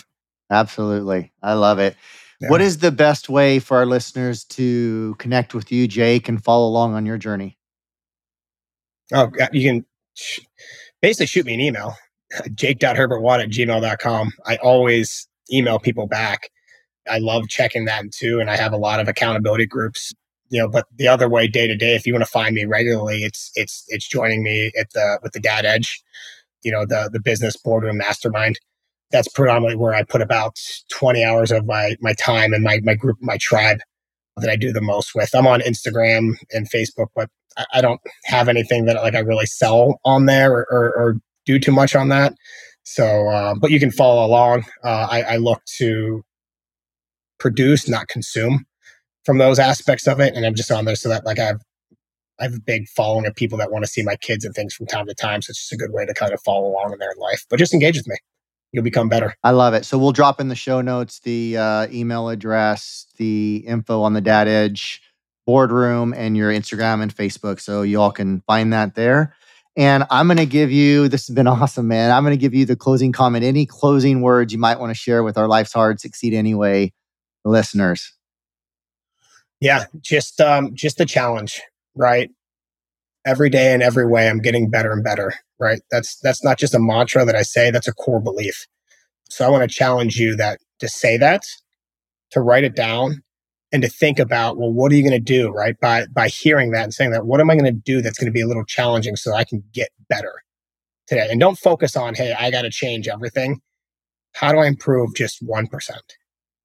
[0.50, 1.32] Absolutely.
[1.42, 1.96] I love it.
[2.40, 2.50] Yeah.
[2.50, 6.68] What is the best way for our listeners to connect with you, Jake, and follow
[6.68, 7.56] along on your journey?
[9.12, 10.40] Oh, you can sh-
[11.00, 11.94] basically shoot me an email,
[12.54, 14.32] jake.herbertwatt at gmail.com.
[14.46, 16.50] I always email people back.
[17.08, 18.40] I love checking that too.
[18.40, 20.12] And I have a lot of accountability groups
[20.54, 22.64] you know, but the other way, day to day, if you want to find me
[22.64, 26.00] regularly, it's it's it's joining me at the with the Dad Edge,
[26.62, 28.60] you know, the the business boardroom mastermind.
[29.10, 30.56] That's predominantly where I put about
[30.92, 33.80] 20 hours of my my time and my my group, my tribe
[34.36, 35.34] that I do the most with.
[35.34, 37.28] I'm on Instagram and Facebook, but
[37.58, 41.20] I, I don't have anything that like I really sell on there or, or, or
[41.46, 42.32] do too much on that.
[42.84, 44.66] So, uh, but you can follow along.
[44.84, 46.22] Uh, I, I look to
[47.40, 48.66] produce, not consume
[49.24, 50.34] from those aspects of it.
[50.34, 51.60] And I'm just on there so that like I have
[52.40, 54.74] I have a big following of people that want to see my kids and things
[54.74, 55.40] from time to time.
[55.40, 57.44] So it's just a good way to kind of follow along in their life.
[57.48, 58.16] But just engage with me.
[58.72, 59.36] You'll become better.
[59.44, 59.84] I love it.
[59.84, 64.20] So we'll drop in the show notes the uh, email address, the info on the
[64.20, 65.00] Dad Edge
[65.46, 67.60] boardroom, and your Instagram and Facebook.
[67.60, 69.36] So you all can find that there.
[69.76, 72.10] And I'm going to give you, this has been awesome, man.
[72.10, 73.44] I'm going to give you the closing comment.
[73.44, 76.92] Any closing words you might want to share with our Life's Hard, Succeed Anyway
[77.44, 78.12] listeners?
[79.64, 81.62] Yeah, just um, just a challenge,
[81.94, 82.30] right?
[83.26, 85.80] Every day in every way, I'm getting better and better, right?
[85.90, 88.66] That's that's not just a mantra that I say; that's a core belief.
[89.30, 91.44] So I want to challenge you that to say that,
[92.32, 93.22] to write it down,
[93.72, 95.80] and to think about, well, what are you going to do, right?
[95.80, 98.30] By by hearing that and saying that, what am I going to do that's going
[98.30, 100.42] to be a little challenging so I can get better
[101.06, 101.28] today?
[101.30, 103.62] And don't focus on, hey, I got to change everything.
[104.34, 106.02] How do I improve just one percent?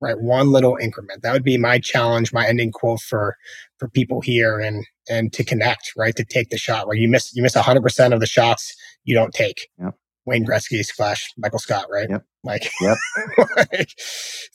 [0.01, 0.19] Right?
[0.19, 1.21] One little increment.
[1.23, 3.35] That would be my challenge, my ending quote for
[3.77, 6.15] for people here and and to connect, right?
[6.15, 9.15] To take the shot where you miss you miss hundred percent of the shots you
[9.15, 9.67] don't take.
[9.79, 9.95] Yep.
[10.25, 12.09] Wayne Gretzky slash Michael Scott, right?
[12.09, 12.23] Yep.
[12.43, 12.97] Like, yep.
[13.55, 13.89] like,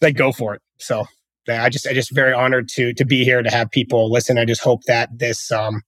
[0.01, 0.63] like go for it.
[0.79, 1.07] So
[1.49, 4.39] I just I just very honored to to be here to have people listen.
[4.39, 5.83] I just hope that this um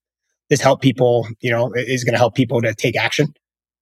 [0.51, 3.35] this help people, you know, is going to help people to take action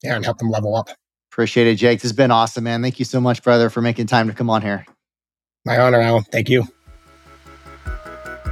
[0.03, 0.89] and help them level up.
[1.31, 1.99] Appreciate it, Jake.
[1.99, 2.81] This has been awesome, man.
[2.81, 4.87] Thank you so much, brother, for making time to come on here.
[5.65, 6.25] My honor, Allan.
[6.25, 6.67] Thank you.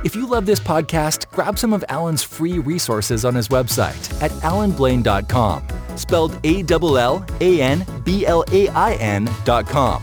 [0.04, 4.32] If you love this podcast, grab some of Allan's free resources on his website at
[4.42, 5.62] allanblain.com,
[5.96, 10.02] spelled A L L A N B L A I N.com.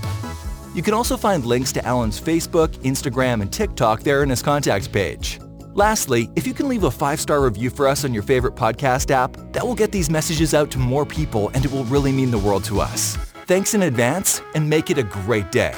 [0.74, 4.88] You can also find links to Allan's Facebook, Instagram, and TikTok there in his contacts
[4.88, 5.42] page.
[5.74, 9.12] Lastly, if you can leave a five star review for us on your favorite podcast
[9.12, 12.32] app, that will get these messages out to more people and it will really mean
[12.32, 13.18] the world to us.
[13.48, 15.74] Thanks in advance and make it a great day.